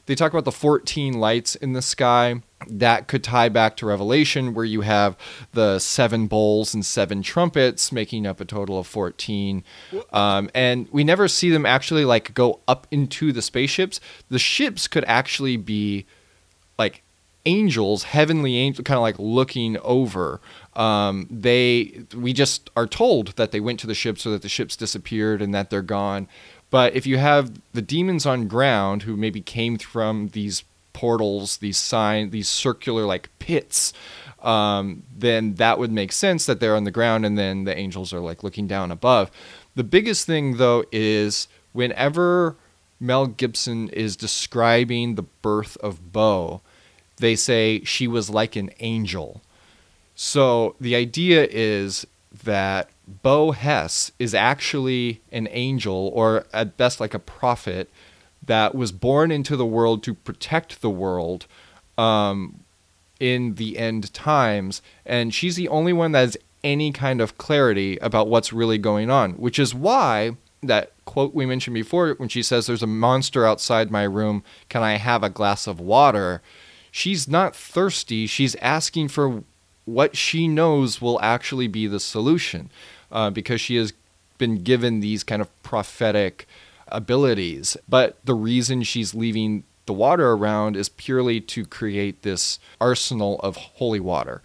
They 0.06 0.16
talk 0.16 0.32
about 0.32 0.46
the 0.46 0.52
14 0.52 1.14
lights 1.14 1.56
in 1.56 1.74
the 1.74 1.82
sky. 1.82 2.42
That 2.68 3.08
could 3.08 3.24
tie 3.24 3.50
back 3.50 3.76
to 3.78 3.86
Revelation, 3.88 4.54
where 4.54 4.66
you 4.66 4.82
have 4.82 5.18
the 5.54 5.80
seven 5.80 6.28
bowls 6.28 6.74
and 6.74 6.86
seven 6.86 7.24
trumpets, 7.24 7.92
making 7.92 8.28
up 8.28 8.40
a 8.40 8.46
total 8.46 8.78
of 8.80 8.88
14. 8.88 9.64
Um, 10.14 10.50
and 10.54 10.88
we 10.92 11.04
never 11.04 11.28
see 11.28 11.50
them 11.50 11.66
actually 11.66 12.06
like 12.06 12.34
go 12.34 12.60
up 12.68 12.88
into 12.92 13.32
the 13.32 13.42
spaceships. 13.42 14.00
The 14.30 14.40
ships 14.40 14.88
could 14.88 15.06
actually 15.06 15.58
be 15.58 16.06
like 16.78 17.04
angels, 17.46 18.04
heavenly 18.04 18.58
angels, 18.58 18.84
kind 18.84 18.98
of 18.98 19.02
like 19.02 19.18
looking 19.18 19.78
over. 19.80 20.40
Um, 20.76 21.28
they 21.30 22.04
we 22.16 22.34
just 22.34 22.70
are 22.76 22.88
told 22.88 23.30
that 23.36 23.52
they 23.52 23.60
went 23.60 23.80
to 23.82 23.88
the 23.88 23.96
ships 23.96 24.22
so 24.22 24.32
that 24.32 24.42
the 24.42 24.50
ships 24.50 24.76
disappeared 24.76 25.42
and 25.42 25.54
that 25.54 25.70
they're 25.70 25.82
gone. 25.82 26.28
But 26.72 26.96
if 26.96 27.06
you 27.06 27.18
have 27.18 27.52
the 27.74 27.82
demons 27.82 28.26
on 28.26 28.48
ground 28.48 29.04
who 29.04 29.16
maybe 29.16 29.42
came 29.42 29.78
from 29.78 30.30
these 30.30 30.64
portals, 30.94 31.58
these 31.58 31.78
sign, 31.78 32.32
these 32.32 32.50
circular 32.50 33.06
like 33.06 33.30
pits, 33.40 33.94
um, 34.42 35.04
then 35.16 35.56
that 35.56 35.78
would 35.78 35.92
make 35.92 36.12
sense 36.12 36.46
that 36.46 36.60
they're 36.60 36.76
on 36.76 36.86
the 36.86 36.92
ground 36.92 37.26
and 37.26 37.38
then 37.38 37.66
the 37.66 37.78
angels 37.78 38.12
are 38.14 38.20
like 38.20 38.44
looking 38.44 38.68
down 38.68 38.90
above. 38.90 39.30
The 39.76 39.84
biggest 39.84 40.26
thing 40.26 40.58
though 40.58 40.86
is 40.92 41.48
whenever 41.74 42.56
Mel 43.00 43.28
Gibson 43.28 43.90
is 43.90 44.16
describing 44.16 45.16
the 45.16 45.24
birth 45.24 45.76
of 45.78 46.14
Bo, 46.14 46.62
they 47.18 47.36
say 47.36 47.84
she 47.84 48.08
was 48.08 48.30
like 48.30 48.56
an 48.56 48.72
angel. 48.80 49.42
So 50.16 50.76
the 50.80 50.96
idea 50.96 51.48
is 51.50 52.06
that 52.44 52.90
Bo 53.08 53.52
Hess 53.52 54.12
is 54.20 54.34
actually 54.34 55.22
an 55.32 55.48
angel, 55.52 56.12
or 56.14 56.46
at 56.54 56.78
best 56.78 57.00
like 57.00 57.14
a 57.14 57.20
prophet, 57.20 57.90
that 58.46 58.74
was 58.74 58.92
born 58.92 59.32
into 59.32 59.56
the 59.56 59.66
world 59.66 60.04
to 60.04 60.14
protect 60.14 60.82
the 60.82 60.90
world 60.90 61.46
um, 61.98 62.62
in 63.20 63.56
the 63.56 63.78
end 63.78 64.14
times. 64.14 64.82
And 65.06 65.34
she's 65.34 65.56
the 65.56 65.68
only 65.68 65.94
one 65.94 66.14
that 66.14 66.20
has 66.20 66.38
any 66.64 66.92
kind 66.92 67.22
of 67.22 67.38
clarity 67.38 67.98
about 67.98 68.28
what's 68.28 68.54
really 68.54 68.78
going 68.78 69.10
on, 69.10 69.34
which 69.34 69.60
is 69.60 69.74
why 69.74 70.38
that 70.64 70.92
quote 71.06 71.34
we 71.34 71.46
mentioned 71.46 71.74
before 71.74 72.14
when 72.14 72.30
she 72.30 72.44
says, 72.44 72.68
There's 72.68 72.84
a 72.84 72.88
monster 72.88 73.46
outside 73.46 73.92
my 73.92 74.04
room. 74.04 74.44
Can 74.70 74.84
I 74.84 74.98
have 74.98 75.24
a 75.24 75.30
glass 75.30 75.68
of 75.68 75.80
water? 75.80 76.42
She's 76.92 77.28
not 77.28 77.56
thirsty. 77.56 78.28
She's 78.28 78.56
asking 78.56 79.08
for 79.10 79.44
what 79.86 80.16
she 80.16 80.48
knows 80.48 81.02
will 81.02 81.20
actually 81.22 81.68
be 81.68 81.88
the 81.88 82.00
solution 82.00 82.70
uh, 83.12 83.30
because 83.30 83.62
she 83.62 83.76
has 83.76 83.94
been 84.38 84.64
given 84.64 85.00
these 85.00 85.24
kind 85.24 85.42
of 85.42 85.64
prophetic 85.64 86.48
abilities. 86.88 87.78
But 87.88 88.18
the 88.26 88.34
reason 88.34 88.84
she's 88.84 89.14
leaving 89.14 89.64
the 89.86 89.94
water 89.94 90.32
around 90.32 90.76
is 90.76 90.90
purely 90.90 91.42
to 91.42 91.66
create 91.66 92.22
this 92.22 92.60
arsenal 92.80 93.40
of 93.40 93.56
holy 93.56 94.00
water. 94.00 94.42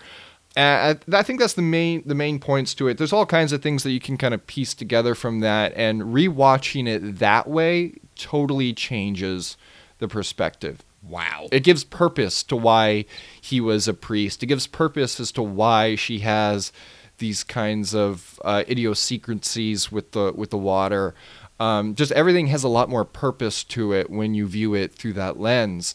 I 0.56 0.94
think 1.22 1.38
that's 1.38 1.52
the 1.52 1.60
main 1.60 2.02
the 2.06 2.14
main 2.14 2.38
points 2.38 2.72
to 2.74 2.88
it. 2.88 2.96
There's 2.96 3.12
all 3.12 3.26
kinds 3.26 3.52
of 3.52 3.60
things 3.62 3.82
that 3.82 3.90
you 3.90 4.00
can 4.00 4.16
kind 4.16 4.32
of 4.32 4.46
piece 4.46 4.72
together 4.72 5.14
from 5.14 5.40
that, 5.40 5.74
and 5.76 6.00
rewatching 6.02 6.88
it 6.88 7.18
that 7.18 7.46
way 7.46 7.92
totally 8.16 8.72
changes 8.72 9.58
the 9.98 10.08
perspective. 10.08 10.82
Wow. 11.08 11.48
It 11.52 11.62
gives 11.62 11.84
purpose 11.84 12.42
to 12.44 12.56
why 12.56 13.04
he 13.40 13.60
was 13.60 13.86
a 13.86 13.94
priest. 13.94 14.42
It 14.42 14.46
gives 14.46 14.66
purpose 14.66 15.20
as 15.20 15.30
to 15.32 15.42
why 15.42 15.94
she 15.94 16.20
has 16.20 16.72
these 17.18 17.44
kinds 17.44 17.94
of 17.94 18.40
uh, 18.44 18.64
idiosyncrasies 18.68 19.90
with 19.90 20.12
the 20.12 20.32
with 20.34 20.50
the 20.50 20.58
water. 20.58 21.14
Um, 21.58 21.94
just 21.94 22.12
everything 22.12 22.48
has 22.48 22.64
a 22.64 22.68
lot 22.68 22.88
more 22.88 23.04
purpose 23.04 23.64
to 23.64 23.92
it 23.92 24.10
when 24.10 24.34
you 24.34 24.46
view 24.46 24.74
it 24.74 24.92
through 24.92 25.14
that 25.14 25.40
lens, 25.40 25.94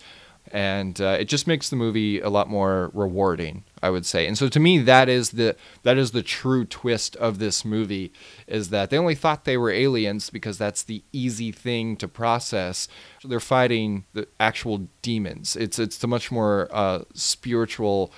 and 0.52 1.00
uh, 1.00 1.18
it 1.20 1.26
just 1.26 1.46
makes 1.46 1.70
the 1.70 1.76
movie 1.76 2.20
a 2.20 2.30
lot 2.30 2.50
more 2.50 2.90
rewarding. 2.94 3.64
I 3.84 3.90
would 3.90 4.06
say, 4.06 4.28
and 4.28 4.38
so 4.38 4.48
to 4.48 4.60
me, 4.60 4.78
that 4.80 5.10
is 5.10 5.32
the 5.32 5.56
that 5.84 5.98
is 5.98 6.12
the 6.12 6.22
true 6.22 6.66
twist 6.66 7.16
of 7.16 7.40
this 7.40 7.66
movie 7.66 8.12
is 8.48 8.70
that 8.70 8.90
they 8.90 8.98
only 8.98 9.16
thought 9.16 9.46
they 9.46 9.58
were 9.58 9.72
aliens 9.72 10.30
because 10.30 10.58
that's 10.58 10.84
the 10.84 11.04
easy 11.12 11.52
thing 11.52 11.96
to 11.98 12.08
process. 12.08 12.88
They're 13.24 13.40
fighting 13.40 14.06
the 14.14 14.28
actual 14.40 14.88
demons. 15.02 15.56
It's 15.56 15.80
it's 15.80 16.04
a 16.04 16.08
much 16.08 16.32
more 16.32 16.68
uh, 16.72 17.04
spiritual, 17.14 18.12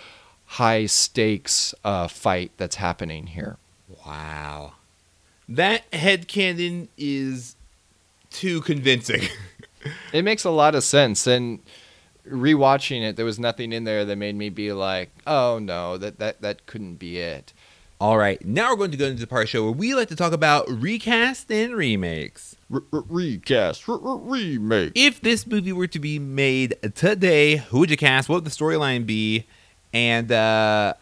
high 0.45 0.85
stakes 0.85 1.73
uh, 1.83 2.07
fight 2.07 2.51
that's 2.57 2.75
happening 2.75 3.27
here. 3.27 3.57
Wow. 4.05 4.73
That 5.47 5.89
headcanon 5.91 6.87
is 6.97 7.55
too 8.29 8.61
convincing. 8.61 9.23
it 10.13 10.23
makes 10.23 10.43
a 10.43 10.49
lot 10.49 10.75
of 10.75 10.83
sense. 10.83 11.27
And 11.27 11.59
rewatching 12.27 13.01
it, 13.01 13.15
there 13.15 13.25
was 13.25 13.39
nothing 13.39 13.71
in 13.71 13.83
there 13.83 14.05
that 14.05 14.15
made 14.17 14.35
me 14.35 14.49
be 14.49 14.71
like, 14.73 15.09
oh 15.27 15.59
no, 15.59 15.97
that, 15.97 16.19
that, 16.19 16.41
that 16.41 16.65
couldn't 16.65 16.95
be 16.95 17.19
it. 17.19 17.53
All 17.99 18.17
right, 18.17 18.43
now 18.45 18.71
we're 18.71 18.77
going 18.77 18.91
to 18.91 18.97
go 18.97 19.05
into 19.05 19.21
the 19.21 19.27
part 19.27 19.43
of 19.43 19.47
the 19.47 19.51
show 19.51 19.63
where 19.63 19.71
we 19.71 19.95
like 19.95 20.09
to 20.09 20.15
talk 20.15 20.33
about 20.33 20.69
recast 20.69 21.49
and 21.51 21.73
remakes. 21.73 22.55
recast, 22.69 23.83
remake. 23.87 24.91
If 24.95 25.21
this 25.21 25.47
movie 25.47 25.71
were 25.71 25.87
to 25.87 25.99
be 25.99 26.19
made 26.19 26.75
today, 26.95 27.57
who 27.57 27.79
would 27.79 27.89
you 27.89 27.97
cast? 27.97 28.27
What 28.27 28.35
would 28.35 28.45
the 28.45 28.49
storyline 28.49 29.05
be? 29.05 29.45
And 29.93 30.31
uh, 30.31 30.95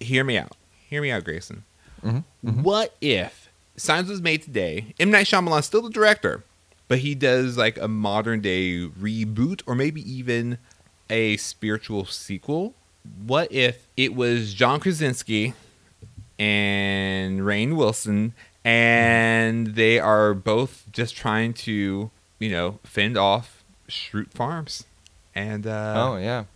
hear 0.00 0.24
me 0.24 0.36
out. 0.36 0.56
Hear 0.88 1.00
me 1.00 1.12
out, 1.12 1.22
Grayson. 1.22 1.64
Mm-hmm, 2.04 2.48
mm-hmm. 2.48 2.62
What 2.62 2.96
if 3.00 3.48
Signs 3.76 4.08
was 4.08 4.20
made 4.20 4.42
today? 4.42 4.94
M 4.98 5.10
Night 5.10 5.26
Shyamalan's 5.26 5.66
still 5.66 5.82
the 5.82 5.90
director, 5.90 6.42
but 6.90 6.98
he 6.98 7.14
does 7.14 7.56
like 7.56 7.78
a 7.78 7.86
modern 7.86 8.40
day 8.40 8.84
reboot 8.84 9.62
or 9.64 9.76
maybe 9.76 10.02
even 10.12 10.58
a 11.08 11.36
spiritual 11.36 12.04
sequel. 12.04 12.74
What 13.24 13.52
if 13.52 13.86
it 13.96 14.12
was 14.12 14.52
John 14.54 14.80
Krasinski 14.80 15.54
and 16.36 17.42
Rainn 17.42 17.76
Wilson 17.76 18.34
and 18.64 19.68
they 19.76 20.00
are 20.00 20.34
both 20.34 20.84
just 20.90 21.14
trying 21.14 21.54
to, 21.54 22.10
you 22.40 22.50
know, 22.50 22.80
fend 22.82 23.16
off 23.16 23.62
Schrute 23.88 24.32
Farms. 24.32 24.84
And 25.32 25.68
uh 25.68 25.94
Oh 25.96 26.16
yeah. 26.16 26.46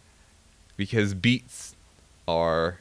Because 0.77 1.14
beets 1.14 1.77
are 2.27 2.81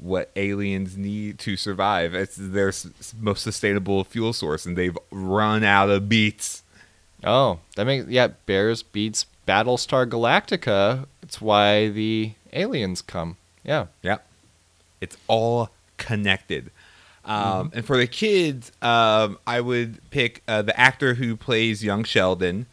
what 0.00 0.30
aliens 0.36 0.96
need 0.96 1.38
to 1.40 1.56
survive. 1.56 2.14
It's 2.14 2.36
their 2.36 2.72
most 3.18 3.42
sustainable 3.42 4.04
fuel 4.04 4.32
source, 4.32 4.66
and 4.66 4.76
they've 4.76 4.96
run 5.10 5.64
out 5.64 5.90
of 5.90 6.08
beets. 6.08 6.62
Oh, 7.24 7.60
that 7.76 7.84
makes 7.84 8.08
yeah. 8.08 8.28
Bears 8.46 8.82
beets 8.82 9.26
Battlestar 9.46 10.08
Galactica. 10.08 11.06
It's 11.22 11.40
why 11.40 11.88
the 11.88 12.32
aliens 12.52 13.02
come. 13.02 13.36
Yeah. 13.64 13.86
Yep. 14.02 14.26
It's 15.00 15.16
all 15.26 15.70
connected. 15.96 16.70
Um, 17.24 17.68
mm-hmm. 17.68 17.78
And 17.78 17.86
for 17.86 17.96
the 17.96 18.06
kids, 18.06 18.70
um, 18.80 19.38
I 19.46 19.60
would 19.60 19.98
pick 20.10 20.42
uh, 20.46 20.62
the 20.62 20.78
actor 20.78 21.14
who 21.14 21.36
plays 21.36 21.82
young 21.82 22.04
Sheldon, 22.04 22.66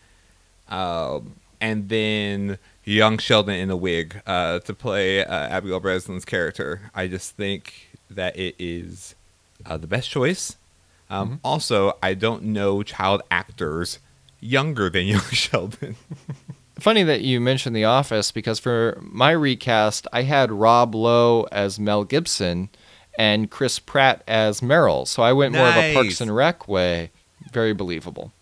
um, 0.69 1.35
and 1.59 1.89
then 1.89 2.59
young 2.83 3.17
Sheldon 3.17 3.55
in 3.55 3.69
a 3.69 3.77
wig 3.77 4.21
uh, 4.25 4.59
to 4.59 4.73
play 4.73 5.23
uh, 5.23 5.33
Abigail 5.33 5.79
Breslin's 5.79 6.25
character. 6.25 6.91
I 6.93 7.07
just 7.07 7.35
think 7.35 7.97
that 8.09 8.37
it 8.37 8.55
is 8.59 9.15
uh, 9.65 9.77
the 9.77 9.87
best 9.87 10.09
choice. 10.09 10.57
Um, 11.09 11.27
mm-hmm. 11.27 11.37
Also, 11.43 11.97
I 12.01 12.13
don't 12.13 12.43
know 12.43 12.83
child 12.83 13.21
actors 13.31 13.99
younger 14.39 14.89
than 14.89 15.05
young 15.07 15.21
Sheldon. 15.21 15.95
Funny 16.79 17.03
that 17.03 17.21
you 17.21 17.39
mentioned 17.39 17.75
The 17.75 17.85
Office 17.85 18.31
because 18.31 18.59
for 18.59 18.97
my 19.01 19.31
recast, 19.31 20.07
I 20.11 20.23
had 20.23 20.51
Rob 20.51 20.95
Lowe 20.95 21.47
as 21.51 21.79
Mel 21.79 22.03
Gibson 22.03 22.69
and 23.17 23.49
Chris 23.49 23.79
Pratt 23.79 24.23
as 24.27 24.61
Merrill. 24.61 25.05
So 25.05 25.21
I 25.21 25.33
went 25.33 25.53
nice. 25.53 25.59
more 25.59 25.69
of 25.69 25.75
a 25.77 25.93
Parks 25.93 26.19
and 26.19 26.35
Rec 26.35 26.67
way. 26.67 27.11
Very 27.51 27.73
believable. 27.73 28.33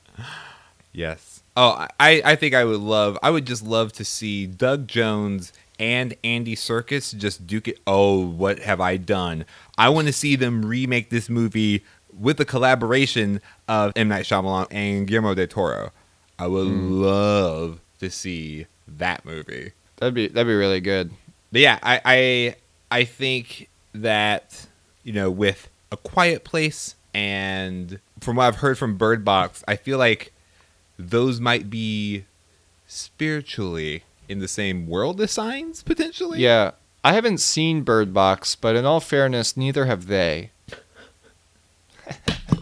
Yes. 0.93 1.30
Oh, 1.63 1.85
I, 1.99 2.23
I 2.25 2.35
think 2.37 2.55
I 2.55 2.65
would 2.65 2.79
love, 2.79 3.19
I 3.21 3.29
would 3.29 3.45
just 3.45 3.61
love 3.63 3.93
to 3.93 4.03
see 4.03 4.47
Doug 4.47 4.87
Jones 4.87 5.53
and 5.77 6.15
Andy 6.23 6.55
Serkis 6.55 7.15
just 7.15 7.45
duke 7.45 7.67
it. 7.67 7.79
Oh, 7.85 8.25
what 8.25 8.57
have 8.57 8.81
I 8.81 8.97
done? 8.97 9.45
I 9.77 9.89
want 9.89 10.07
to 10.07 10.13
see 10.13 10.35
them 10.35 10.65
remake 10.65 11.11
this 11.11 11.29
movie 11.29 11.83
with 12.19 12.37
the 12.37 12.45
collaboration 12.45 13.41
of 13.67 13.93
M. 13.95 14.07
Night 14.07 14.25
Shyamalan 14.25 14.69
and 14.71 15.05
Guillermo 15.05 15.35
del 15.35 15.45
Toro. 15.45 15.91
I 16.39 16.47
would 16.47 16.65
mm. 16.65 16.99
love 16.99 17.79
to 17.99 18.09
see 18.09 18.65
that 18.87 19.23
movie. 19.23 19.73
That'd 19.97 20.15
be 20.15 20.29
that'd 20.29 20.47
be 20.47 20.55
really 20.55 20.81
good. 20.81 21.11
But 21.51 21.61
yeah, 21.61 21.77
I, 21.83 22.01
I 22.03 22.55
I 22.89 23.03
think 23.03 23.69
that 23.93 24.65
you 25.03 25.13
know 25.13 25.29
with 25.29 25.69
a 25.91 25.97
quiet 25.97 26.43
place 26.43 26.95
and 27.13 27.99
from 28.19 28.37
what 28.37 28.45
I've 28.45 28.55
heard 28.55 28.79
from 28.79 28.97
Bird 28.97 29.23
Box, 29.23 29.63
I 29.67 29.75
feel 29.75 29.99
like 29.99 30.33
those 31.09 31.39
might 31.39 31.69
be 31.69 32.25
spiritually 32.87 34.03
in 34.27 34.39
the 34.39 34.47
same 34.47 34.87
world 34.87 35.21
as 35.21 35.31
signs 35.31 35.83
potentially. 35.83 36.39
Yeah, 36.39 36.71
I 37.03 37.13
haven't 37.13 37.39
seen 37.39 37.83
Bird 37.83 38.13
Box, 38.13 38.55
but 38.55 38.75
in 38.75 38.85
all 38.85 38.99
fairness, 38.99 39.57
neither 39.57 39.85
have 39.85 40.07
they. 40.07 40.51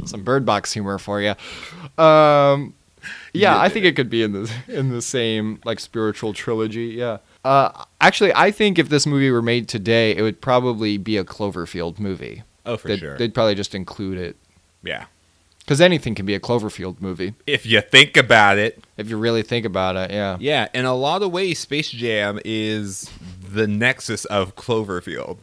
Some 0.06 0.24
Bird 0.24 0.46
Box 0.46 0.74
humor 0.74 0.98
for 0.98 1.22
you. 1.22 1.36
Um, 2.04 2.74
yeah, 3.34 3.60
I 3.60 3.70
think 3.70 3.86
it 3.86 3.96
could 3.96 4.10
be 4.10 4.24
in 4.24 4.32
the 4.32 4.52
in 4.68 4.90
the 4.90 5.02
same 5.02 5.60
like 5.66 5.80
spiritual 5.80 6.34
trilogy. 6.34 6.88
Yeah. 6.88 7.18
Uh, 7.44 7.86
actually, 8.02 8.34
I 8.34 8.52
think 8.52 8.80
if 8.80 8.90
this 8.90 9.06
movie 9.06 9.32
were 9.32 9.42
made 9.42 9.68
today, 9.68 10.16
it 10.16 10.22
would 10.22 10.42
probably 10.42 10.98
be 10.98 11.18
a 11.18 11.24
Cloverfield 11.24 12.00
movie. 12.00 12.44
Oh, 12.66 12.78
for 12.78 12.90
they'd, 12.90 13.00
sure. 13.00 13.18
They'd 13.18 13.34
probably 13.34 13.56
just 13.56 13.74
include 13.74 14.18
it. 14.18 14.36
Yeah. 14.84 15.06
Because 15.70 15.82
anything 15.82 16.16
can 16.16 16.26
be 16.26 16.34
a 16.34 16.40
Cloverfield 16.40 17.00
movie. 17.00 17.36
If 17.46 17.64
you 17.64 17.80
think 17.82 18.18
about 18.18 18.58
it. 18.58 18.84
If 18.98 19.08
you 19.08 19.18
really 19.18 19.44
think 19.44 19.68
about 19.68 19.96
it, 19.98 20.10
yeah. 20.10 20.36
Yeah, 20.40 20.68
in 20.74 20.86
a 20.86 20.96
lot 20.96 21.22
of 21.22 21.32
ways, 21.32 21.60
Space 21.60 21.92
Jam 21.92 22.40
is 22.44 23.12
the 23.48 23.68
nexus 23.68 24.26
of 24.26 24.56
Cloverfield. 24.56 25.38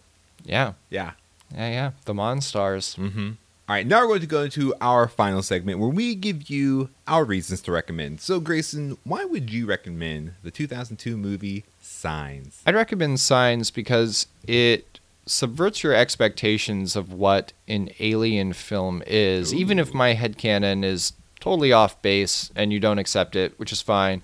Yeah. 0.44 0.72
Yeah. 0.90 1.12
Yeah, 1.54 1.68
yeah. 1.68 1.90
The 2.06 2.12
Monstars. 2.12 2.96
Mm-hmm. 2.96 3.28
All 3.68 3.74
right, 3.76 3.86
now 3.86 4.00
we're 4.00 4.08
going 4.08 4.20
to 4.22 4.26
go 4.26 4.42
into 4.42 4.74
our 4.80 5.06
final 5.06 5.44
segment 5.44 5.78
where 5.78 5.90
we 5.90 6.16
give 6.16 6.50
you 6.50 6.88
our 7.06 7.24
reasons 7.24 7.60
to 7.62 7.70
recommend. 7.70 8.20
So, 8.20 8.40
Grayson, 8.40 8.98
why 9.04 9.24
would 9.24 9.52
you 9.52 9.64
recommend 9.64 10.32
the 10.42 10.50
2002 10.50 11.16
movie 11.16 11.62
Signs? 11.80 12.62
I'd 12.66 12.74
recommend 12.74 13.20
Signs 13.20 13.70
because 13.70 14.26
it 14.44 14.95
subverts 15.26 15.82
your 15.82 15.92
expectations 15.92 16.96
of 16.96 17.12
what 17.12 17.52
an 17.68 17.90
alien 17.98 18.52
film 18.52 19.02
is, 19.06 19.52
Ooh. 19.52 19.56
even 19.56 19.78
if 19.78 19.92
my 19.92 20.14
headcanon 20.14 20.84
is 20.84 21.12
totally 21.40 21.72
off 21.72 22.00
base 22.00 22.50
and 22.54 22.72
you 22.72 22.80
don't 22.80 22.98
accept 22.98 23.36
it, 23.36 23.58
which 23.58 23.72
is 23.72 23.82
fine. 23.82 24.22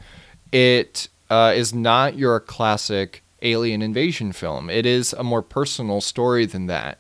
It 0.53 1.09
uh, 1.29 1.53
is 1.55 1.75
not 1.75 2.17
your 2.17 2.39
classic 2.41 3.23
alien 3.43 3.83
invasion 3.83 4.33
film. 4.33 4.71
It 4.71 4.87
is 4.87 5.13
a 5.13 5.25
more 5.25 5.43
personal 5.43 6.01
story 6.01 6.47
than 6.47 6.67
that. 6.67 6.99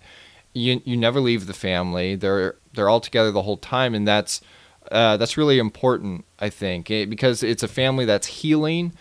You 0.54 0.82
you 0.84 0.96
never 0.96 1.20
leave 1.20 1.46
the 1.46 1.54
family. 1.54 2.14
They're 2.14 2.56
they're 2.74 2.88
all 2.88 3.00
together 3.00 3.30
the 3.30 3.42
whole 3.42 3.56
time, 3.56 3.94
and 3.94 4.06
that's 4.06 4.42
uh, 4.90 5.16
that's 5.16 5.36
really 5.36 5.58
important, 5.58 6.24
I 6.38 6.50
think, 6.50 6.90
it, 6.90 7.08
because 7.08 7.42
it's 7.42 7.62
a 7.62 7.68
family 7.68 8.04
that's 8.04 8.26
healing 8.26 8.92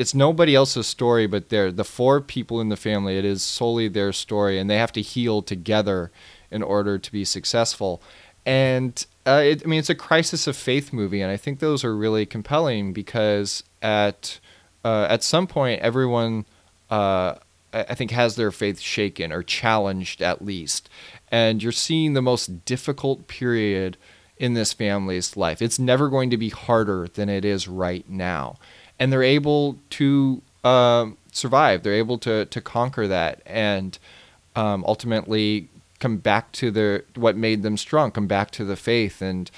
it's 0.00 0.14
nobody 0.14 0.54
else's 0.54 0.86
story 0.86 1.26
but 1.26 1.50
they're 1.50 1.70
the 1.70 1.84
four 1.84 2.22
people 2.22 2.60
in 2.60 2.70
the 2.70 2.76
family 2.76 3.18
it 3.18 3.24
is 3.24 3.42
solely 3.42 3.86
their 3.86 4.12
story 4.12 4.58
and 4.58 4.70
they 4.70 4.78
have 4.78 4.92
to 4.92 5.02
heal 5.02 5.42
together 5.42 6.10
in 6.50 6.62
order 6.62 6.98
to 6.98 7.12
be 7.12 7.22
successful 7.24 8.00
and 8.46 9.06
uh, 9.26 9.42
it, 9.44 9.62
i 9.62 9.68
mean 9.68 9.78
it's 9.78 9.90
a 9.90 9.94
crisis 9.94 10.46
of 10.46 10.56
faith 10.56 10.90
movie 10.90 11.20
and 11.20 11.30
i 11.30 11.36
think 11.36 11.58
those 11.58 11.84
are 11.84 11.94
really 11.94 12.24
compelling 12.24 12.94
because 12.94 13.62
at 13.82 14.40
uh, 14.84 15.06
at 15.10 15.22
some 15.22 15.46
point 15.46 15.80
everyone 15.82 16.46
uh, 16.90 17.34
I 17.72 17.94
think 17.94 18.10
has 18.10 18.34
their 18.34 18.50
faith 18.50 18.80
shaken 18.80 19.30
or 19.30 19.44
challenged 19.44 20.22
at 20.22 20.44
least. 20.44 20.88
And 21.30 21.62
you're 21.62 21.70
seeing 21.70 22.14
the 22.14 22.22
most 22.22 22.64
difficult 22.64 23.28
period 23.28 23.96
in 24.36 24.54
this 24.54 24.72
family's 24.72 25.36
life. 25.36 25.62
It's 25.62 25.78
never 25.78 26.08
going 26.08 26.30
to 26.30 26.36
be 26.36 26.48
harder 26.48 27.06
than 27.06 27.28
it 27.28 27.44
is 27.44 27.68
right 27.68 28.08
now. 28.08 28.56
And 29.00 29.12
they're 29.12 29.24
able 29.24 29.78
to 29.90 30.42
um, 30.62 31.16
survive. 31.32 31.82
They're 31.82 31.94
able 31.94 32.18
to 32.18 32.44
to 32.44 32.60
conquer 32.60 33.08
that 33.08 33.40
and 33.46 33.98
um, 34.54 34.84
ultimately 34.86 35.68
come 35.98 36.16
back 36.16 36.52
to 36.52 36.70
their 36.70 37.04
what 37.14 37.36
made 37.36 37.62
them 37.62 37.76
strong. 37.76 38.10
Come 38.10 38.26
back 38.26 38.50
to 38.52 38.64
the 38.64 38.76
faith, 38.76 39.22
and 39.22 39.50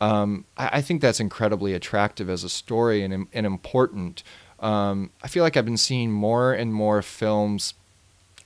um, 0.00 0.44
I, 0.56 0.70
I, 0.74 0.80
think 0.80 1.00
that's 1.00 1.20
incredibly 1.20 1.74
attractive 1.74 2.28
as 2.28 2.44
a 2.44 2.48
story 2.48 3.02
and 3.02 3.26
and 3.32 3.46
important. 3.46 4.22
Um, 4.60 5.10
I 5.22 5.28
feel 5.28 5.44
like 5.44 5.56
I've 5.56 5.64
been 5.64 5.76
seeing 5.76 6.10
more 6.10 6.52
and 6.52 6.74
more 6.74 7.02
films 7.02 7.74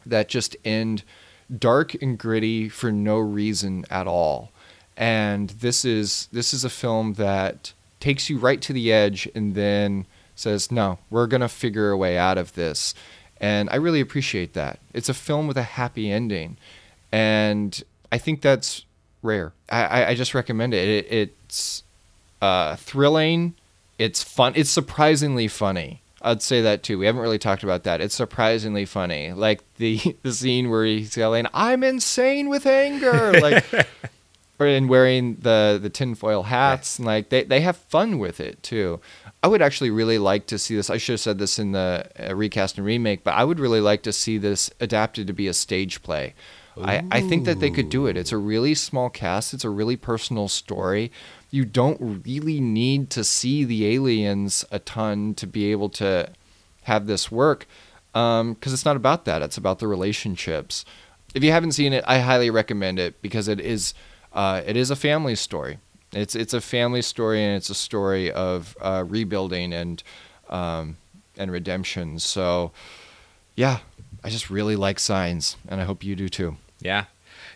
that 0.04 0.28
just 0.28 0.56
end 0.64 1.02
dark 1.58 1.94
and 2.02 2.18
gritty 2.18 2.68
for 2.68 2.92
no 2.92 3.18
reason 3.18 3.84
at 3.90 4.06
all. 4.06 4.50
And 4.96 5.50
this 5.50 5.84
is 5.84 6.28
this 6.32 6.52
is 6.52 6.64
a 6.64 6.70
film 6.70 7.14
that 7.14 7.72
takes 8.00 8.28
you 8.28 8.38
right 8.38 8.60
to 8.62 8.72
the 8.72 8.92
edge 8.92 9.28
and 9.34 9.54
then 9.54 10.06
says, 10.42 10.70
"No, 10.70 10.98
we're 11.10 11.26
going 11.26 11.40
to 11.40 11.48
figure 11.48 11.90
a 11.90 11.96
way 11.96 12.18
out 12.18 12.38
of 12.38 12.54
this." 12.54 12.94
And 13.42 13.68
I 13.70 13.76
really 13.76 14.00
appreciate 14.00 14.52
that. 14.54 14.78
It's 14.94 15.08
a 15.08 15.14
film 15.14 15.48
with 15.48 15.56
a 15.56 15.62
happy 15.62 16.10
ending. 16.10 16.58
And 17.10 17.82
I 18.12 18.18
think 18.18 18.40
that's 18.40 18.84
rare. 19.22 19.52
I, 19.68 20.06
I 20.06 20.14
just 20.14 20.34
recommend 20.34 20.74
it. 20.74 20.88
it 20.88 21.06
it's 21.10 21.82
uh, 22.40 22.76
thrilling. 22.76 23.54
It's 23.98 24.22
fun. 24.22 24.52
It's 24.54 24.70
surprisingly 24.70 25.48
funny. 25.48 26.02
I'd 26.22 26.42
say 26.42 26.62
that 26.62 26.82
too. 26.84 26.98
We 26.98 27.06
haven't 27.06 27.20
really 27.20 27.38
talked 27.38 27.64
about 27.64 27.82
that. 27.82 28.00
It's 28.00 28.14
surprisingly 28.14 28.84
funny. 28.84 29.32
Like 29.32 29.62
the 29.76 29.98
the 30.22 30.32
scene 30.32 30.70
where 30.70 30.84
he's 30.84 31.16
yelling, 31.16 31.46
"I'm 31.52 31.82
insane 31.82 32.48
with 32.48 32.66
anger!" 32.66 33.32
Like, 33.40 33.64
in 34.66 34.88
wearing 34.88 35.36
the 35.36 35.78
the 35.80 35.90
tinfoil 35.90 36.44
hats, 36.44 36.98
and 36.98 37.06
like 37.06 37.28
they 37.28 37.44
they 37.44 37.60
have 37.60 37.76
fun 37.76 38.18
with 38.18 38.40
it 38.40 38.62
too. 38.62 39.00
I 39.42 39.48
would 39.48 39.62
actually 39.62 39.90
really 39.90 40.18
like 40.18 40.46
to 40.46 40.58
see 40.58 40.76
this. 40.76 40.90
I 40.90 40.98
should 40.98 41.14
have 41.14 41.20
said 41.20 41.38
this 41.38 41.58
in 41.58 41.72
the 41.72 42.08
uh, 42.18 42.34
recast 42.34 42.78
and 42.78 42.86
remake, 42.86 43.24
but 43.24 43.34
I 43.34 43.44
would 43.44 43.58
really 43.58 43.80
like 43.80 44.02
to 44.04 44.12
see 44.12 44.38
this 44.38 44.70
adapted 44.80 45.26
to 45.26 45.32
be 45.32 45.48
a 45.48 45.54
stage 45.54 46.02
play. 46.02 46.34
I, 46.80 47.04
I 47.10 47.20
think 47.20 47.44
that 47.44 47.60
they 47.60 47.70
could 47.70 47.90
do 47.90 48.06
it. 48.06 48.16
It's 48.16 48.32
a 48.32 48.38
really 48.38 48.74
small 48.74 49.10
cast. 49.10 49.52
It's 49.52 49.64
a 49.64 49.70
really 49.70 49.96
personal 49.96 50.48
story. 50.48 51.12
You 51.50 51.66
don't 51.66 52.24
really 52.24 52.60
need 52.60 53.10
to 53.10 53.24
see 53.24 53.64
the 53.64 53.86
aliens 53.94 54.64
a 54.70 54.78
ton 54.78 55.34
to 55.34 55.46
be 55.46 55.70
able 55.70 55.90
to 55.90 56.30
have 56.84 57.06
this 57.06 57.30
work 57.30 57.66
because 58.12 58.40
um, 58.40 58.56
it's 58.64 58.84
not 58.84 58.96
about 58.96 59.24
that. 59.26 59.42
It's 59.42 59.58
about 59.58 59.78
the 59.78 59.86
relationships. 59.86 60.84
If 61.34 61.42
you 61.42 61.52
haven't 61.52 61.72
seen 61.72 61.92
it, 61.92 62.04
I 62.06 62.18
highly 62.18 62.50
recommend 62.50 62.98
it 62.98 63.20
because 63.22 63.48
it 63.48 63.60
is 63.60 63.94
uh, 64.34 64.62
it 64.66 64.76
is 64.76 64.90
a 64.90 64.96
family 64.96 65.34
story. 65.34 65.78
It's 66.12 66.34
it's 66.34 66.52
a 66.52 66.60
family 66.60 67.02
story 67.02 67.42
and 67.42 67.56
it's 67.56 67.70
a 67.70 67.74
story 67.74 68.30
of 68.30 68.76
uh, 68.80 69.04
rebuilding 69.06 69.72
and 69.72 70.02
um, 70.50 70.96
and 71.36 71.50
redemption. 71.50 72.18
So, 72.18 72.72
yeah, 73.56 73.78
I 74.22 74.28
just 74.28 74.50
really 74.50 74.76
like 74.76 74.98
Signs, 74.98 75.56
and 75.68 75.80
I 75.80 75.84
hope 75.84 76.04
you 76.04 76.14
do 76.14 76.28
too. 76.28 76.56
Yeah, 76.80 77.06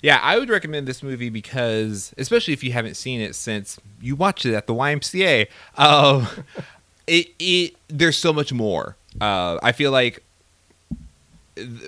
yeah, 0.02 0.20
I 0.22 0.38
would 0.38 0.48
recommend 0.48 0.86
this 0.86 1.02
movie 1.02 1.28
because, 1.28 2.14
especially 2.16 2.54
if 2.54 2.64
you 2.64 2.72
haven't 2.72 2.94
seen 2.94 3.20
it 3.20 3.34
since 3.34 3.78
you 4.00 4.16
watched 4.16 4.46
it 4.46 4.54
at 4.54 4.66
the 4.66 4.74
YMCA, 4.74 5.48
um, 5.76 6.26
it 7.06 7.28
it 7.38 7.76
there's 7.88 8.16
so 8.16 8.32
much 8.32 8.52
more. 8.52 8.96
Uh, 9.20 9.58
I 9.62 9.72
feel 9.72 9.90
like 9.92 10.22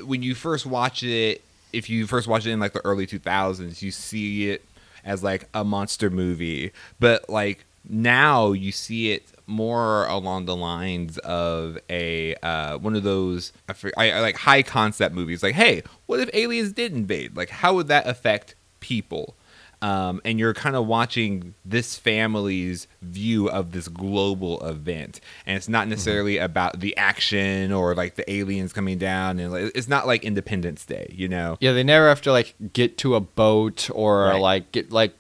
when 0.05 0.22
you 0.22 0.35
first 0.35 0.66
watch 0.66 1.03
it, 1.03 1.42
if 1.72 1.90
you 1.90 2.07
first 2.07 2.27
watch 2.27 2.46
it 2.46 2.51
in 2.51 2.61
like 2.61 2.72
the 2.72 2.85
early 2.85 3.07
2000s, 3.07 3.83
you 3.83 3.90
see 3.90 4.51
it 4.51 4.64
as 5.09 5.25
like 5.25 5.49
a 5.55 5.64
monster 5.64 6.11
movie, 6.11 6.71
but 7.01 7.29
like 7.29 7.64
now 7.88 8.53
you 8.53 8.71
see 8.71 9.11
it 9.12 9.27
more 9.47 10.07
along 10.07 10.44
the 10.44 10.55
lines 10.55 11.16
of 11.18 11.79
a 11.88 12.35
uh, 12.42 12.77
one 12.79 12.94
of 12.94 13.03
those 13.03 13.53
I, 13.97 14.11
I, 14.11 14.21
like 14.21 14.37
high 14.37 14.62
concept 14.62 15.14
movies. 15.14 15.42
Like, 15.42 15.55
hey, 15.55 15.83
what 16.07 16.21
if 16.21 16.29
aliens 16.35 16.73
did 16.73 16.92
invade? 16.92 17.37
Like, 17.37 17.49
how 17.49 17.75
would 17.75 17.88
that 17.88 18.07
affect 18.07 18.55
people? 18.81 19.35
Um, 19.81 20.21
and 20.25 20.41
you're 20.41 20.55
kind 20.55 20.75
of 20.75 20.88
watching 20.88 21.55
this 21.64 21.97
family's 21.97 22.88
view 23.01 23.49
of 23.49 23.71
this 23.71 23.87
global 23.87 24.61
event, 24.67 25.21
and 25.47 25.57
it's 25.57 25.69
not 25.69 25.83
mm-hmm. 25.83 25.91
necessarily 25.91 26.35
mm-hmm. 26.35 26.47
about 26.47 26.81
the 26.81 26.97
action 26.97 27.73
or 27.73 27.95
like 27.95 28.17
the 28.17 28.29
aliens 28.29 28.73
coming 28.73 28.99
down, 28.99 29.38
and 29.38 29.53
like, 29.53 29.71
it's 29.77 29.87
not 29.87 30.07
like 30.07 30.25
Independence 30.25 30.85
Day, 30.85 31.14
you 31.17 31.29
know? 31.29 31.59
Yeah, 31.61 31.73
they 31.73 31.85
never 31.85 32.09
have 32.09 32.23
to 32.23 32.33
like 32.33 32.55
get 32.73 32.99
to 32.99 33.14
a 33.14 33.21
boat 33.21 33.88
or 33.93 34.25
right. 34.25 34.41
like 34.41 34.73
get 34.73 34.91
like 34.91 35.14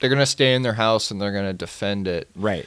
they're 0.00 0.10
gonna 0.10 0.26
stay 0.26 0.54
in 0.54 0.60
their 0.60 0.74
house 0.74 1.10
and 1.10 1.18
they're 1.18 1.32
gonna 1.32 1.54
defend 1.54 2.06
it. 2.06 2.28
Right. 2.36 2.66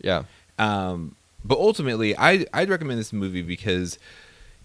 Yeah. 0.00 0.22
Um, 0.56 1.16
but 1.44 1.58
ultimately, 1.58 2.16
I 2.16 2.46
I'd 2.52 2.70
recommend 2.70 3.00
this 3.00 3.12
movie 3.12 3.42
because 3.42 3.98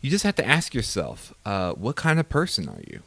you 0.01 0.11
just 0.11 0.23
have 0.23 0.35
to 0.35 0.45
ask 0.45 0.73
yourself, 0.73 1.33
uh, 1.45 1.73
what 1.73 1.95
kind 1.95 2.19
of 2.19 2.29
person 2.29 2.69
are 2.69 2.81
you? 2.87 3.01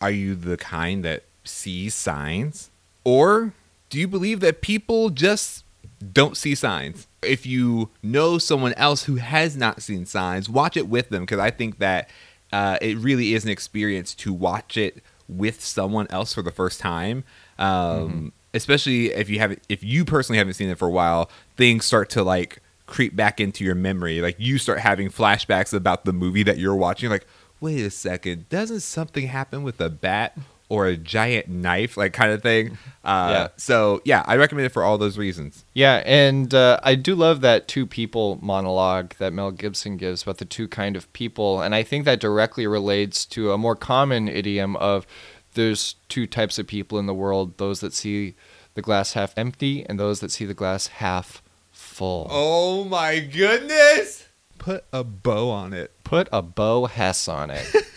Are 0.00 0.10
you 0.10 0.34
the 0.34 0.56
kind 0.56 1.04
that 1.04 1.24
see 1.44 1.88
signs? 1.88 2.70
Or 3.04 3.52
do 3.88 3.98
you 3.98 4.08
believe 4.08 4.40
that 4.40 4.60
people 4.60 5.10
just 5.10 5.64
don't 6.12 6.36
see 6.36 6.54
signs? 6.54 7.06
If 7.22 7.44
you 7.44 7.90
know 8.02 8.38
someone 8.38 8.72
else 8.74 9.04
who 9.04 9.16
has 9.16 9.56
not 9.56 9.82
seen 9.82 10.06
signs, 10.06 10.48
watch 10.48 10.76
it 10.76 10.88
with 10.88 11.10
them 11.10 11.22
because 11.22 11.38
I 11.38 11.50
think 11.50 11.78
that 11.78 12.08
uh, 12.52 12.78
it 12.80 12.96
really 12.98 13.34
is 13.34 13.44
an 13.44 13.50
experience 13.50 14.14
to 14.16 14.32
watch 14.32 14.76
it 14.76 15.02
with 15.28 15.60
someone 15.60 16.06
else 16.10 16.34
for 16.34 16.42
the 16.42 16.50
first 16.50 16.80
time. 16.80 17.24
Um, 17.58 17.68
mm-hmm. 17.68 18.28
Especially 18.52 19.12
if 19.12 19.30
you 19.30 19.38
haven't, 19.38 19.62
if 19.68 19.84
you 19.84 20.04
personally 20.04 20.38
haven't 20.38 20.54
seen 20.54 20.70
it 20.70 20.78
for 20.78 20.88
a 20.88 20.90
while, 20.90 21.30
things 21.56 21.84
start 21.84 22.10
to 22.10 22.22
like 22.24 22.60
creep 22.86 23.14
back 23.14 23.40
into 23.40 23.64
your 23.64 23.76
memory. 23.76 24.20
Like 24.20 24.36
you 24.38 24.58
start 24.58 24.80
having 24.80 25.08
flashbacks 25.08 25.72
about 25.72 26.04
the 26.04 26.12
movie 26.12 26.42
that 26.42 26.58
you're 26.58 26.74
watching. 26.74 27.10
Like, 27.10 27.26
wait 27.60 27.80
a 27.84 27.90
second, 27.90 28.48
doesn't 28.48 28.80
something 28.80 29.28
happen 29.28 29.62
with 29.62 29.80
a 29.80 29.88
bat 29.88 30.36
or 30.70 30.86
a 30.86 30.96
giant 30.96 31.48
knife, 31.48 31.96
like 31.96 32.14
kind 32.14 32.30
of 32.32 32.40
thing. 32.42 32.78
Uh, 33.04 33.28
yeah. 33.30 33.48
So 33.56 34.00
yeah, 34.04 34.22
I 34.26 34.36
recommend 34.36 34.66
it 34.66 34.70
for 34.70 34.84
all 34.84 34.96
those 34.96 35.18
reasons. 35.18 35.64
Yeah, 35.74 36.02
and 36.06 36.54
uh, 36.54 36.78
I 36.82 36.94
do 36.94 37.14
love 37.14 37.42
that 37.42 37.68
two 37.68 37.84
people 37.84 38.38
monologue 38.40 39.14
that 39.18 39.32
Mel 39.32 39.50
Gibson 39.50 39.98
gives 39.98 40.22
about 40.22 40.38
the 40.38 40.44
two 40.44 40.68
kind 40.68 40.96
of 40.96 41.12
people, 41.12 41.60
and 41.60 41.74
I 41.74 41.82
think 41.82 42.04
that 42.06 42.20
directly 42.20 42.66
relates 42.66 43.26
to 43.26 43.52
a 43.52 43.58
more 43.58 43.76
common 43.76 44.28
idiom 44.28 44.76
of 44.76 45.06
there's 45.54 45.96
two 46.08 46.26
types 46.26 46.58
of 46.58 46.66
people 46.66 46.98
in 46.98 47.06
the 47.06 47.14
world: 47.14 47.58
those 47.58 47.80
that 47.80 47.92
see 47.92 48.34
the 48.74 48.82
glass 48.82 49.14
half 49.14 49.34
empty 49.36 49.84
and 49.86 49.98
those 49.98 50.20
that 50.20 50.30
see 50.30 50.44
the 50.44 50.54
glass 50.54 50.86
half 50.86 51.42
full. 51.72 52.28
Oh 52.30 52.84
my 52.84 53.18
goodness! 53.18 54.28
Put 54.58 54.84
a 54.92 55.02
bow 55.02 55.50
on 55.50 55.72
it. 55.72 55.90
Put 56.04 56.28
a 56.32 56.42
Bo 56.42 56.86
Hess 56.86 57.26
on 57.26 57.50
it. 57.50 57.66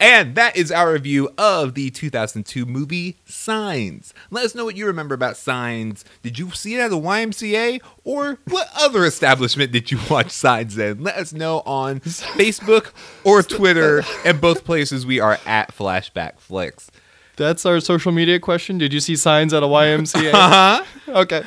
And 0.00 0.34
that 0.34 0.56
is 0.56 0.72
our 0.72 0.94
review 0.94 1.28
of 1.36 1.74
the 1.74 1.90
2002 1.90 2.64
movie 2.64 3.18
Signs. 3.26 4.14
Let 4.30 4.46
us 4.46 4.54
know 4.54 4.64
what 4.64 4.74
you 4.76 4.86
remember 4.86 5.14
about 5.14 5.36
Signs. 5.36 6.06
Did 6.22 6.38
you 6.38 6.50
see 6.52 6.74
it 6.74 6.80
at 6.80 6.88
the 6.88 6.98
YMCA? 6.98 7.80
Or 8.02 8.38
what 8.48 8.68
other 8.74 9.04
establishment 9.04 9.72
did 9.72 9.90
you 9.90 9.98
watch 10.10 10.30
Signs 10.30 10.78
in? 10.78 11.02
Let 11.02 11.16
us 11.16 11.34
know 11.34 11.60
on 11.66 12.00
Facebook 12.00 12.92
or 13.24 13.42
Twitter. 13.42 14.02
And 14.24 14.40
both 14.40 14.64
places 14.64 15.04
we 15.04 15.20
are 15.20 15.38
at 15.44 15.74
Flashback 15.76 16.38
Flicks. 16.40 16.90
That's 17.36 17.64
our 17.66 17.80
social 17.80 18.12
media 18.12 18.40
question. 18.40 18.78
Did 18.78 18.92
you 18.94 19.00
see 19.00 19.16
Signs 19.16 19.52
at 19.52 19.62
a 19.62 19.66
YMCA? 19.66 20.30
Uh 20.34 20.48
huh. 20.48 20.84
Okay. 21.20 21.42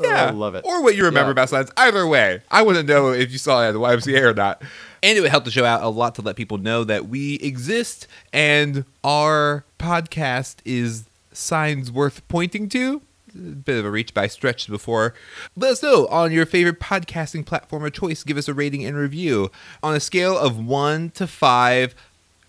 Yeah. 0.00 0.30
Oh, 0.32 0.36
love 0.36 0.54
it. 0.54 0.64
Or 0.64 0.82
what 0.82 0.96
you 0.96 1.04
remember 1.04 1.28
yeah. 1.28 1.32
about 1.32 1.48
Signs. 1.48 1.70
Either 1.76 2.06
way, 2.06 2.42
I 2.50 2.62
wouldn't 2.62 2.88
know 2.88 3.10
if 3.10 3.32
you 3.32 3.38
saw 3.38 3.62
it 3.62 3.68
at 3.68 3.72
the 3.72 3.80
YMCA 3.80 4.20
or 4.22 4.34
not. 4.34 4.62
And 5.02 5.18
it 5.18 5.20
would 5.20 5.30
help 5.30 5.44
the 5.44 5.50
show 5.50 5.64
out 5.64 5.82
a 5.82 5.88
lot 5.88 6.14
to 6.16 6.22
let 6.22 6.36
people 6.36 6.58
know 6.58 6.84
that 6.84 7.08
we 7.08 7.36
exist 7.36 8.06
and 8.32 8.84
our 9.02 9.64
podcast 9.78 10.56
is 10.64 11.04
signs 11.32 11.90
worth 11.90 12.26
pointing 12.28 12.68
to. 12.70 13.02
A 13.34 13.38
bit 13.38 13.78
of 13.78 13.86
a 13.86 13.90
reach 13.90 14.12
by 14.12 14.26
stretch 14.26 14.68
before. 14.68 15.14
Let 15.56 15.72
us 15.72 15.82
know 15.82 16.06
on 16.08 16.32
your 16.32 16.44
favorite 16.44 16.78
podcasting 16.80 17.46
platform 17.46 17.84
of 17.84 17.92
choice. 17.92 18.24
Give 18.24 18.36
us 18.36 18.46
a 18.46 18.54
rating 18.54 18.84
and 18.84 18.94
review. 18.94 19.50
On 19.82 19.94
a 19.94 20.00
scale 20.00 20.36
of 20.36 20.64
one 20.64 21.10
to 21.12 21.26
five 21.26 21.94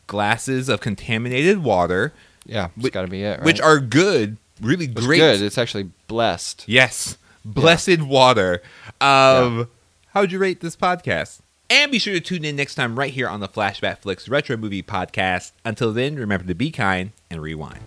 glasses 0.08 0.68
of 0.68 0.82
contaminated 0.82 1.64
water. 1.64 2.14
Yeah, 2.46 2.70
it's 2.78 2.90
got 2.90 3.04
to 3.04 3.08
be 3.08 3.24
it. 3.24 3.38
Right? 3.38 3.46
Which 3.46 3.62
are 3.62 3.80
good, 3.80 4.36
really 4.62 4.86
it's 4.86 5.06
great. 5.06 5.20
good. 5.20 5.42
It's 5.42 5.58
actually 5.58 5.90
blessed. 6.08 6.66
Yes, 6.68 7.18
blessed 7.46 7.88
yeah. 7.90 8.04
water. 8.04 8.62
Um, 9.02 9.58
yeah. 9.60 9.64
How 10.10 10.22
would 10.22 10.32
you 10.32 10.40
rate 10.40 10.62
this 10.62 10.76
podcast? 10.76 11.40
And 11.70 11.92
be 11.92 11.98
sure 12.00 12.14
to 12.14 12.20
tune 12.20 12.46
in 12.46 12.56
next 12.56 12.76
time 12.76 12.98
right 13.00 13.12
here 13.12 13.28
on 13.28 13.40
the 13.40 13.48
Flashback 13.48 14.00
Flicks 14.00 14.30
Retro 14.30 14.58
Movie 14.58 14.84
Podcast. 14.84 15.54
Until 15.66 15.92
then, 15.92 16.16
remember 16.16 16.46
to 16.46 16.54
be 16.56 16.70
kind 16.70 17.12
and 17.32 17.42
rewind. 17.42 17.80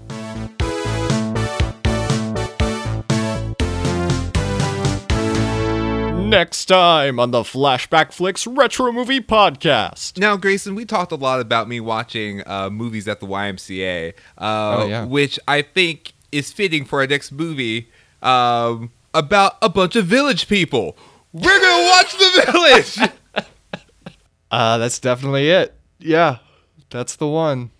Next 6.28 6.64
time 6.66 7.20
on 7.20 7.30
the 7.30 7.42
Flashback 7.42 8.12
Flicks 8.12 8.48
Retro 8.48 8.90
Movie 8.90 9.20
Podcast. 9.20 10.18
Now, 10.18 10.36
Grayson, 10.36 10.74
we 10.74 10.84
talked 10.84 11.12
a 11.12 11.16
lot 11.16 11.38
about 11.40 11.68
me 11.68 11.78
watching 11.78 12.42
uh, 12.46 12.68
movies 12.68 13.06
at 13.06 13.20
the 13.20 13.26
YMCA, 13.28 14.12
uh, 14.36 14.76
Oh, 14.80 14.86
yeah. 14.88 15.04
which 15.04 15.38
I 15.46 15.62
think 15.62 16.14
is 16.32 16.52
fitting 16.52 16.84
for 16.84 17.00
our 17.00 17.06
next 17.06 17.30
movie 17.30 17.90
um, 18.22 18.90
about 19.16 19.56
a 19.62 19.68
bunch 19.68 19.96
of 19.96 20.06
village 20.06 20.48
people. 20.48 20.96
We're 21.32 21.60
gonna 21.60 21.88
watch 21.88 22.12
the 22.12 22.52
village. 22.52 23.10
Uh, 24.48 24.78
that's 24.78 25.00
definitely 25.00 25.50
it. 25.50 25.74
Yeah, 25.98 26.38
that's 26.88 27.16
the 27.16 27.26
one. 27.26 27.72